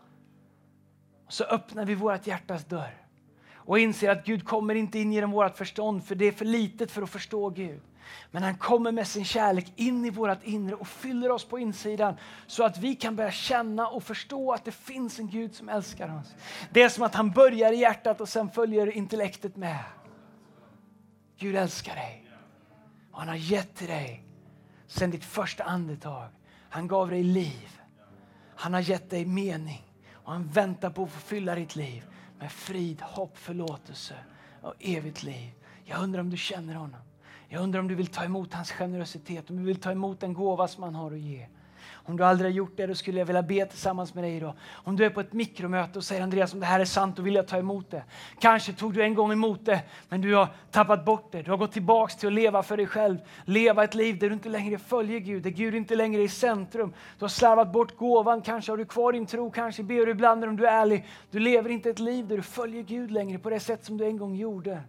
Och 1.27 1.33
så 1.33 1.45
öppnar 1.45 1.85
vi 1.85 1.95
vårt 1.95 2.27
hjärtas 2.27 2.65
dörr 2.65 3.07
och 3.55 3.79
inser 3.79 4.11
att 4.11 4.25
Gud 4.25 4.45
kommer 4.45 4.75
inte 4.75 4.99
in 4.99 5.13
genom 5.13 5.31
vårt 5.31 5.57
förstånd 5.57 6.05
för 6.05 6.15
det 6.15 6.25
är 6.25 6.33
för 6.33 6.45
litet 6.45 6.91
för 6.91 7.03
att 7.03 7.11
förstå 7.11 7.51
Gud. 7.51 7.81
Men 8.31 8.43
han 8.43 8.57
kommer 8.57 8.93
med 8.93 9.09
sin 9.09 9.25
kärlek 9.25 9.73
in 9.77 10.05
i 10.05 10.11
vårt 10.11 10.45
inre 10.45 10.75
och 10.75 10.89
fyller 10.89 11.31
oss 11.31 11.45
på 11.45 11.59
insidan 11.59 12.17
så 12.47 12.65
att 12.65 12.79
vi 12.79 12.95
kan 12.95 13.17
börja 13.17 13.31
känna 13.31 13.89
och 13.89 14.03
förstå 14.03 14.53
att 14.53 14.65
det 14.65 14.73
finns 14.73 15.19
en 15.19 15.31
Gud 15.31 15.55
som 15.55 15.69
älskar 15.69 16.19
oss. 16.21 16.35
Det 16.71 16.83
är 16.83 16.89
som 16.89 17.03
att 17.05 17.15
han 17.15 17.31
börjar 17.31 17.73
i 17.73 17.77
hjärtat 17.77 18.21
och 18.21 18.29
sen 18.29 18.51
följer 18.51 18.97
intellektet 18.97 19.57
med. 19.57 19.85
Gud 21.39 21.57
älskar 21.57 21.95
dig 21.95 22.31
och 23.13 23.19
han 23.19 23.29
har 23.29 23.37
gett 23.37 23.75
till 23.75 23.89
dig 23.89 24.25
sen 24.87 25.11
ditt 25.11 25.25
första 25.25 25.65
andetag. 25.65 26.29
Han 26.69 26.89
gav 26.89 27.11
dig 27.11 27.23
liv. 27.23 27.81
Han 28.57 28.75
har 28.75 28.81
gett 28.81 29.11
dig 29.11 29.25
mening 29.25 29.93
och 30.13 30.33
han 30.33 30.49
väntar 30.49 30.91
på 30.91 31.03
att 31.03 31.11
få 31.11 31.21
fylla 31.21 31.55
ditt 31.55 31.77
liv 31.77 32.05
med 32.39 32.53
frid, 32.53 33.01
hopp, 33.01 33.39
förlåtelse 33.39 34.15
och 34.63 34.75
evigt 34.81 35.23
liv. 35.23 35.53
Jag 35.85 36.03
undrar 36.03 36.21
om 36.21 36.31
du 36.31 36.37
känner 36.37 36.75
honom. 36.75 37.01
Jag 37.49 37.63
undrar 37.63 37.81
om 37.81 37.89
du 37.89 37.95
vill 37.95 38.07
ta 38.07 38.25
emot 38.25 38.55
hans 38.55 38.73
generositet, 38.73 39.51
om 39.51 39.57
du 39.57 39.63
vill 39.63 39.81
ta 39.81 39.93
emot 39.93 40.21
den 40.21 40.35
gåva 40.35 40.69
som 40.69 40.83
han 40.83 40.95
har 40.95 41.13
att 41.13 41.19
ge. 41.19 41.47
Om 42.09 42.17
du 42.17 42.25
aldrig 42.25 42.51
har 42.51 42.57
gjort 42.57 42.77
det, 42.77 42.87
då 42.87 42.95
skulle 42.95 43.19
jag 43.19 43.27
vilja 43.27 43.43
be 43.43 43.67
tillsammans 43.67 44.15
med 44.15 44.25
dig 44.25 44.37
idag. 44.37 44.55
Om 44.73 44.97
du 44.97 45.05
är 45.05 45.11
på 45.11 45.21
ett 45.21 45.33
mikromöte 45.33 45.99
och 45.99 46.05
säger 46.05 46.23
Andreas, 46.23 46.55
om 46.55 46.61
det 46.61 46.67
här 46.67 46.81
är 46.81 46.85
sant, 46.85 47.17
då 47.17 47.23
vill 47.23 47.35
jag 47.35 47.47
ta 47.47 47.59
emot 47.59 47.91
det. 47.91 48.03
Kanske 48.39 48.73
tog 48.73 48.95
du 48.95 49.03
en 49.03 49.15
gång 49.15 49.33
emot 49.33 49.65
det, 49.65 49.83
men 50.09 50.21
du 50.21 50.35
har 50.35 50.49
tappat 50.71 51.05
bort 51.05 51.33
det. 51.33 51.43
Du 51.43 51.51
har 51.51 51.59
gått 51.59 51.73
tillbaks 51.73 52.17
till 52.17 52.27
att 52.27 52.33
leva 52.33 52.63
för 52.63 52.77
dig 52.77 52.87
själv. 52.87 53.19
Leva 53.45 53.85
ett 53.85 53.95
liv 53.95 54.19
där 54.19 54.29
du 54.29 54.35
inte 54.35 54.49
längre 54.49 54.79
följer 54.79 55.19
Gud, 55.19 55.43
där 55.43 55.51
Gud 55.51 55.75
inte 55.75 55.95
längre 55.95 56.23
är 56.23 56.25
i 56.25 56.29
centrum. 56.29 56.93
Du 57.19 57.25
har 57.25 57.29
slarvat 57.29 57.73
bort 57.73 57.97
gåvan, 57.97 58.43
kanske 58.43 58.73
har 58.73 58.77
du 58.77 58.85
kvar 58.85 59.13
din 59.13 59.27
tro, 59.27 59.51
kanske 59.51 59.83
ber 59.83 60.07
du 60.07 60.13
ibland 60.13 60.45
om 60.45 60.57
du 60.57 60.67
är 60.67 60.81
ärlig. 60.81 61.07
Du 61.31 61.39
lever 61.39 61.71
inte 61.71 61.91
ett 61.91 61.99
liv 61.99 62.29
där 62.29 62.37
du 62.37 62.43
följer 62.43 62.83
Gud 62.83 63.11
längre 63.11 63.39
på 63.39 63.51
det 63.51 63.61
sätt 63.61 63.85
som 63.85 63.97
du 63.97 64.05
en 64.05 64.17
gång 64.17 64.35
gjorde. 64.35 64.83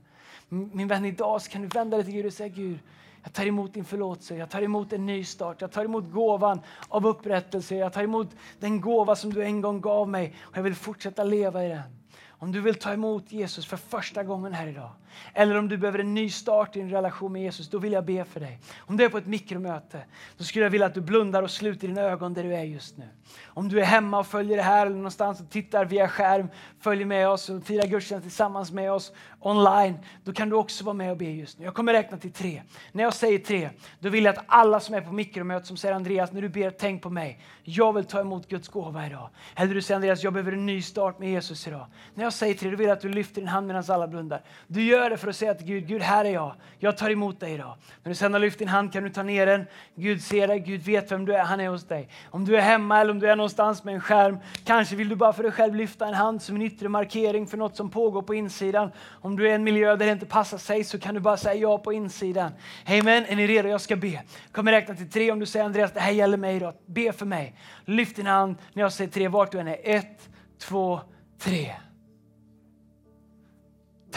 Min 0.49 0.87
vän, 0.87 1.05
idag 1.05 1.41
kan 1.41 1.61
du 1.61 1.67
vända 1.67 1.97
dig 1.97 2.05
till 2.05 2.13
Gud 2.13 2.25
och 2.25 2.33
säga 2.33 2.49
Gud, 2.49 2.79
jag 3.23 3.33
tar 3.33 3.45
emot 3.45 3.73
din 3.73 3.85
förlåtelse, 3.85 4.35
jag 4.35 4.49
tar 4.49 4.61
emot 4.61 4.93
en 4.93 5.05
ny 5.05 5.23
start, 5.23 5.61
jag 5.61 5.71
tar 5.71 5.85
emot 5.85 6.11
gåvan 6.11 6.61
av 6.89 7.07
upprättelse, 7.07 7.75
jag 7.75 7.93
tar 7.93 8.03
emot 8.03 8.35
den 8.59 8.81
gåva 8.81 9.15
som 9.15 9.33
du 9.33 9.43
en 9.43 9.61
gång 9.61 9.81
gav 9.81 10.09
mig 10.09 10.35
och 10.39 10.57
jag 10.57 10.63
vill 10.63 10.75
fortsätta 10.75 11.23
leva 11.23 11.65
i 11.65 11.69
den. 11.69 11.81
Om 12.27 12.51
du 12.51 12.61
vill 12.61 12.75
ta 12.75 12.93
emot 12.93 13.31
Jesus 13.31 13.65
för 13.65 13.77
första 13.77 14.23
gången 14.23 14.53
här 14.53 14.67
idag 14.67 14.89
eller 15.33 15.57
om 15.57 15.69
du 15.69 15.77
behöver 15.77 15.99
en 15.99 16.13
ny 16.13 16.29
start 16.29 16.75
i 16.75 16.79
din 16.79 16.89
relation 16.89 17.33
med 17.33 17.41
Jesus, 17.41 17.69
då 17.69 17.79
vill 17.79 17.91
jag 17.91 18.05
be 18.05 18.25
för 18.25 18.39
dig. 18.39 18.59
Om 18.79 18.97
du 18.97 19.03
är 19.03 19.09
på 19.09 19.17
ett 19.17 19.27
mikromöte, 19.27 20.01
då 20.37 20.43
skulle 20.43 20.65
jag 20.65 20.69
vilja 20.69 20.87
att 20.87 20.93
du 20.93 21.01
blundar 21.01 21.43
och 21.43 21.51
sluter 21.51 21.87
dina 21.87 22.01
ögon 22.01 22.33
där 22.33 22.43
du 22.43 22.55
är 22.55 22.63
just 22.63 22.97
nu. 22.97 23.05
Om 23.45 23.69
du 23.69 23.79
är 23.79 23.85
hemma 23.85 24.19
och 24.19 24.27
följer 24.27 24.57
det 24.57 24.63
här 24.63 24.85
eller 24.85 24.95
någonstans 24.95 25.41
och 25.41 25.49
tittar 25.49 25.85
via 25.85 26.07
skärm, 26.07 26.47
följer 26.79 27.05
med 27.05 27.29
oss 27.29 27.49
och 27.49 27.63
firar 27.63 27.87
gudstjänst 27.87 28.23
tillsammans 28.23 28.71
med 28.71 28.91
oss 28.91 29.11
online, 29.39 29.97
då 30.23 30.33
kan 30.33 30.49
du 30.49 30.55
också 30.55 30.83
vara 30.83 30.93
med 30.93 31.11
och 31.11 31.17
be 31.17 31.25
just 31.25 31.59
nu. 31.59 31.65
Jag 31.65 31.73
kommer 31.73 31.93
räkna 31.93 32.17
till 32.17 32.31
tre. 32.31 32.61
När 32.91 33.03
jag 33.03 33.13
säger 33.13 33.39
tre, 33.39 33.69
då 33.99 34.09
vill 34.09 34.25
jag 34.25 34.37
att 34.37 34.43
alla 34.47 34.79
som 34.79 34.95
är 34.95 35.01
på 35.01 35.11
mikromöte 35.11 35.65
som 35.65 35.77
säger 35.77 35.95
Andreas, 35.95 36.31
när 36.31 36.41
du 36.41 36.49
ber, 36.49 36.69
tänk 36.69 37.01
på 37.01 37.09
mig. 37.09 37.39
Jag 37.63 37.93
vill 37.93 38.05
ta 38.05 38.19
emot 38.19 38.47
Guds 38.47 38.67
gåva 38.67 39.05
idag. 39.05 39.29
Eller 39.55 39.73
du 39.73 39.81
säger 39.81 39.95
Andreas, 39.95 40.23
jag 40.23 40.33
behöver 40.33 40.51
en 40.51 40.65
ny 40.65 40.81
start 40.81 41.19
med 41.19 41.29
Jesus 41.29 41.67
idag. 41.67 41.85
När 42.13 42.23
jag 42.23 42.33
säger 42.33 42.53
tre, 42.53 42.69
då 42.69 42.77
vill 42.77 42.87
jag 42.87 42.95
att 42.95 43.01
du 43.01 43.09
lyfter 43.09 43.41
din 43.41 43.47
hand 43.47 43.67
medan 43.67 43.83
alla 43.87 44.07
blundar. 44.07 44.41
Du 44.67 44.83
gör 44.83 45.06
Gör 45.07 45.11
det 45.11 45.17
för 45.17 45.27
att 45.27 45.35
säga 45.35 45.53
till 45.53 45.67
Gud, 45.67 45.87
Gud 45.87 46.01
här 46.01 46.25
är 46.25 46.29
jag, 46.29 46.55
jag 46.79 46.97
tar 46.97 47.09
emot 47.09 47.39
dig 47.39 47.53
idag. 47.53 47.75
När 48.03 48.09
du 48.09 48.15
sen 48.15 48.33
har 48.33 48.39
lyft 48.39 48.59
din 48.59 48.67
hand 48.67 48.93
kan 48.93 49.03
du 49.03 49.09
ta 49.09 49.23
ner 49.23 49.45
den. 49.45 49.65
Gud 49.95 50.23
ser 50.23 50.47
dig, 50.47 50.59
Gud 50.59 50.81
vet 50.81 51.11
vem 51.11 51.25
du 51.25 51.35
är, 51.35 51.43
han 51.43 51.59
är 51.59 51.69
hos 51.69 51.87
dig. 51.87 52.09
Om 52.31 52.45
du 52.45 52.57
är 52.57 52.61
hemma 52.61 53.01
eller 53.01 53.11
om 53.11 53.19
du 53.19 53.29
är 53.29 53.35
någonstans 53.35 53.83
med 53.83 53.93
en 53.93 54.01
skärm, 54.01 54.37
kanske 54.65 54.95
vill 54.95 55.09
du 55.09 55.15
bara 55.15 55.33
för 55.33 55.43
dig 55.43 55.51
själv 55.51 55.75
lyfta 55.75 56.07
en 56.07 56.13
hand 56.13 56.41
som 56.41 56.55
en 56.55 56.61
yttre 56.61 56.89
markering 56.89 57.47
för 57.47 57.57
något 57.57 57.75
som 57.75 57.89
pågår 57.89 58.21
på 58.21 58.35
insidan. 58.35 58.91
Om 59.21 59.35
du 59.35 59.45
är 59.47 59.51
i 59.51 59.53
en 59.53 59.63
miljö 59.63 59.95
där 59.95 60.05
det 60.05 60.11
inte 60.11 60.25
passar 60.25 60.57
sig 60.57 60.83
så 60.83 60.99
kan 60.99 61.13
du 61.13 61.19
bara 61.19 61.37
säga 61.37 61.55
ja 61.55 61.77
på 61.77 61.93
insidan. 61.93 62.51
Amen, 62.85 63.25
är 63.25 63.35
ni 63.35 63.47
redo? 63.47 63.69
Jag 63.69 63.81
ska 63.81 63.95
be. 63.95 64.07
Jag 64.07 64.23
kommer 64.51 64.71
räkna 64.71 64.95
till 64.95 65.11
tre 65.11 65.31
om 65.31 65.39
du 65.39 65.45
säger 65.45 65.65
Andreas, 65.65 65.91
det 65.91 65.99
här 65.99 66.11
gäller 66.11 66.37
mig 66.37 66.55
idag. 66.55 66.73
Be 66.85 67.13
för 67.13 67.25
mig. 67.25 67.55
Lyft 67.85 68.15
din 68.15 68.27
hand 68.27 68.55
när 68.73 68.83
jag 68.83 68.93
säger 68.93 69.11
tre, 69.11 69.27
vart 69.27 69.51
du 69.51 69.59
än 69.59 69.67
är. 69.67 69.77
Ett, 69.83 70.29
två, 70.59 70.99
tre. 71.39 71.75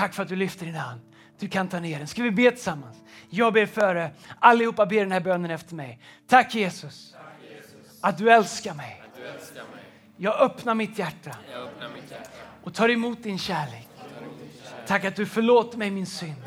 Tack 0.01 0.15
för 0.15 0.23
att 0.23 0.29
du 0.29 0.37
lyfter 0.37 0.67
din 0.67 0.75
hand. 0.75 1.01
Du 1.39 1.49
kan 1.49 1.69
ta 1.69 1.81
ner 1.81 1.99
den. 1.99 2.07
Ska 2.07 2.23
vi 2.23 2.31
be 2.31 2.51
tillsammans? 2.51 2.97
Jag 3.31 3.53
ber 3.53 3.67
före. 3.67 4.05
Eh, 4.05 4.11
allihopa 4.39 4.87
ber 4.87 5.01
den 5.01 5.13
här 5.13 5.21
bönen 5.21 5.51
efter 5.51 5.75
mig. 5.75 5.99
Tack 6.27 6.55
Jesus, 6.55 7.15
att 8.01 8.19
du 8.19 8.31
älskar 8.31 8.75
mig. 8.75 9.03
Jag 10.17 10.41
öppnar 10.41 10.75
mitt 10.75 10.99
hjärta 10.99 11.37
och 12.65 12.75
tar 12.75 12.89
emot 12.89 13.23
din 13.23 13.39
kärlek. 13.39 13.89
Tack 14.87 15.05
att 15.05 15.17
du 15.17 15.27
förlåter 15.27 15.79
mig 15.79 15.91
min 15.91 16.07
synd 16.07 16.43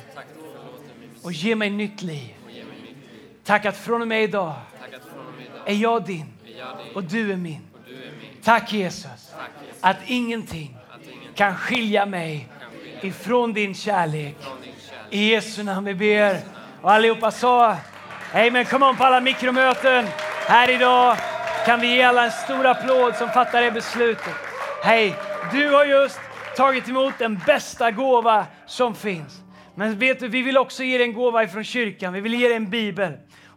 och 1.24 1.32
ger 1.32 1.56
mig 1.56 1.70
nytt 1.70 2.02
liv. 2.02 2.36
Tack 3.44 3.66
att 3.66 3.78
från 3.78 4.02
och 4.02 4.08
med 4.08 4.24
idag 4.24 4.54
är 5.66 5.76
jag 5.76 6.06
din 6.06 6.34
och 6.94 7.04
du 7.04 7.32
är 7.32 7.38
min. 7.38 7.62
Tack 8.44 8.74
Jesus 8.74 9.34
att 9.82 9.98
ingenting 10.06 10.78
kan 11.36 11.56
skilja 11.56 12.06
mig 12.06 12.50
ifrån 13.04 13.54
din 13.54 13.76
kärlek. 13.76 14.36
I 15.10 15.30
Jesu 15.30 15.64
namn 15.64 15.86
vi 15.86 15.96
ber. 15.96 16.38
Och 16.82 16.92
allihopa 16.92 17.32
sa 17.32 17.78
Amen. 18.34 18.66
Come 18.66 18.86
on 18.86 18.98
på 18.98 19.04
alla 19.04 19.22
mikromöten 19.22 20.06
här 20.48 20.70
idag 20.70 21.18
kan 21.66 21.80
vi 21.80 21.96
ge 21.96 22.02
alla 22.02 22.26
en 22.26 22.32
stor 22.32 22.66
applåd 22.66 23.16
som 23.16 23.30
fattar 23.30 23.62
det 23.62 23.72
beslutet. 23.72 24.34
Hej, 24.84 25.16
du 25.52 25.70
har 25.70 25.86
just 25.86 26.20
tagit 26.58 26.90
emot 26.90 27.14
den 27.18 27.42
bästa 27.46 27.92
gåva 27.92 28.46
som 28.66 28.96
finns. 28.96 29.42
Men 29.76 30.00
vet 30.00 30.20
du, 30.20 30.28
vi 30.28 30.42
vill 30.42 30.58
också 30.58 30.84
ge 30.84 30.98
dig 30.98 31.08
en 31.08 31.14
gåva 31.14 31.44
ifrån 31.44 31.64
kyrkan. 31.64 32.14
Vi 32.14 32.22
vill 32.22 32.34
ge 32.34 32.48
dig 32.48 32.58
en 32.58 32.70
bibel. 32.70 33.14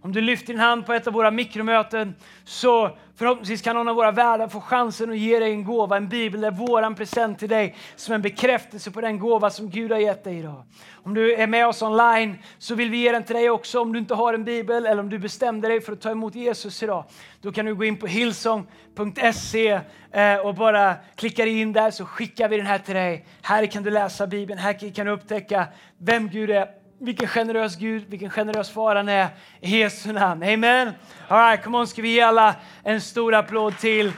Om 0.07 0.13
du 0.13 0.21
lyfter 0.21 0.47
din 0.47 0.61
hand 0.61 0.87
på 0.87 0.93
ett 0.93 1.07
av 1.07 1.13
våra 1.13 1.31
mikromöten 1.31 2.15
så 2.45 2.97
förhoppningsvis 3.17 3.63
kan 3.63 3.77
någon 3.77 3.89
av 3.89 3.97
våra 3.97 4.11
värdar 4.11 4.49
få 4.49 4.61
chansen 4.61 5.11
att 5.11 5.19
ge 5.19 5.39
dig 5.39 5.51
en 5.51 5.65
gåva, 5.65 5.97
en 5.97 6.09
bibel. 6.09 6.41
Det 6.41 6.47
är 6.47 6.51
våran 6.51 6.95
present 6.95 7.39
till 7.39 7.49
dig 7.49 7.77
som 7.97 8.15
en 8.15 8.23
bekräftelse 8.23 8.91
på 8.91 9.01
den 9.01 9.19
gåva 9.19 9.51
som 9.51 9.71
Gud 9.71 9.93
har 9.93 9.99
gett 9.99 10.25
dig 10.25 10.39
idag. 10.39 10.63
Om 10.93 11.15
du 11.15 11.35
är 11.35 11.47
med 11.47 11.67
oss 11.67 11.83
online 11.83 12.39
så 12.59 12.75
vill 12.75 12.91
vi 12.91 12.97
ge 12.97 13.13
den 13.13 13.25
till 13.25 13.37
dig 13.37 13.51
också 13.51 13.81
om 13.81 13.93
du 13.93 13.99
inte 13.99 14.15
har 14.15 14.35
en 14.35 14.45
bibel 14.45 14.87
eller 14.87 15.03
om 15.03 15.09
du 15.09 15.19
bestämde 15.19 15.69
dig 15.69 15.81
för 15.81 15.93
att 15.93 16.01
ta 16.01 16.11
emot 16.11 16.35
Jesus 16.35 16.83
idag. 16.83 17.05
Då 17.41 17.53
kan 17.53 17.67
du 17.67 17.75
gå 17.75 17.85
in 17.85 17.97
på 17.97 18.07
hillsong.se 18.07 19.81
eh, 20.13 20.37
och 20.37 20.55
bara 20.55 20.95
klicka 21.17 21.47
in 21.47 21.73
där 21.73 21.91
så 21.91 22.05
skickar 22.05 22.49
vi 22.49 22.57
den 22.57 22.67
här 22.67 22.79
till 22.79 22.95
dig. 22.95 23.27
Här 23.43 23.67
kan 23.67 23.83
du 23.83 23.91
läsa 23.91 24.27
bibeln, 24.27 24.59
här 24.59 24.95
kan 24.95 25.07
du 25.07 25.13
upptäcka 25.13 25.67
vem 25.99 26.29
Gud 26.29 26.51
är 26.51 26.86
vilken 27.07 27.29
generös 27.29 27.77
Gud, 27.77 28.05
vilken 28.09 28.31
generös 28.31 28.71
far 28.71 28.97
han 28.97 29.09
är. 29.09 29.29
I 29.61 29.79
Jesu 29.79 30.13
namn. 30.13 30.43
Amen. 30.43 30.93
All 31.29 31.51
right, 31.51 31.65
come 31.65 31.79
on, 31.79 31.87
ska 31.87 32.03
vi 32.03 32.09
ge 32.09 32.21
alla 32.21 32.55
en 32.83 33.01
stor 33.01 33.35
applåd 33.35 33.79
till 33.79 34.13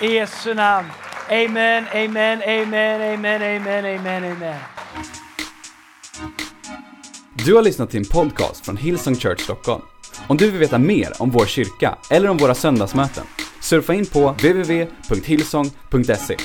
i 0.00 0.06
Jesu 0.06 0.54
namn. 0.54 0.88
Amen, 1.30 1.84
amen, 1.92 2.42
amen, 2.42 3.14
amen, 3.14 3.42
amen, 3.42 3.84
amen, 3.84 4.32
amen. 4.32 4.60
Du 7.44 7.54
har 7.54 7.62
lyssnat 7.62 7.90
till 7.90 8.00
en 8.00 8.04
podcast 8.04 8.64
från 8.64 8.76
Hillsong 8.76 9.14
Church 9.14 9.40
Stockholm. 9.40 9.82
Om 10.26 10.36
du 10.36 10.50
vill 10.50 10.60
veta 10.60 10.78
mer 10.78 11.12
om 11.18 11.30
vår 11.30 11.46
kyrka 11.46 11.98
eller 12.10 12.28
om 12.28 12.36
våra 12.36 12.54
söndagsmöten, 12.54 13.24
surfa 13.60 13.94
in 13.94 14.06
på 14.06 14.30
www.hillsong.se. 14.30 16.36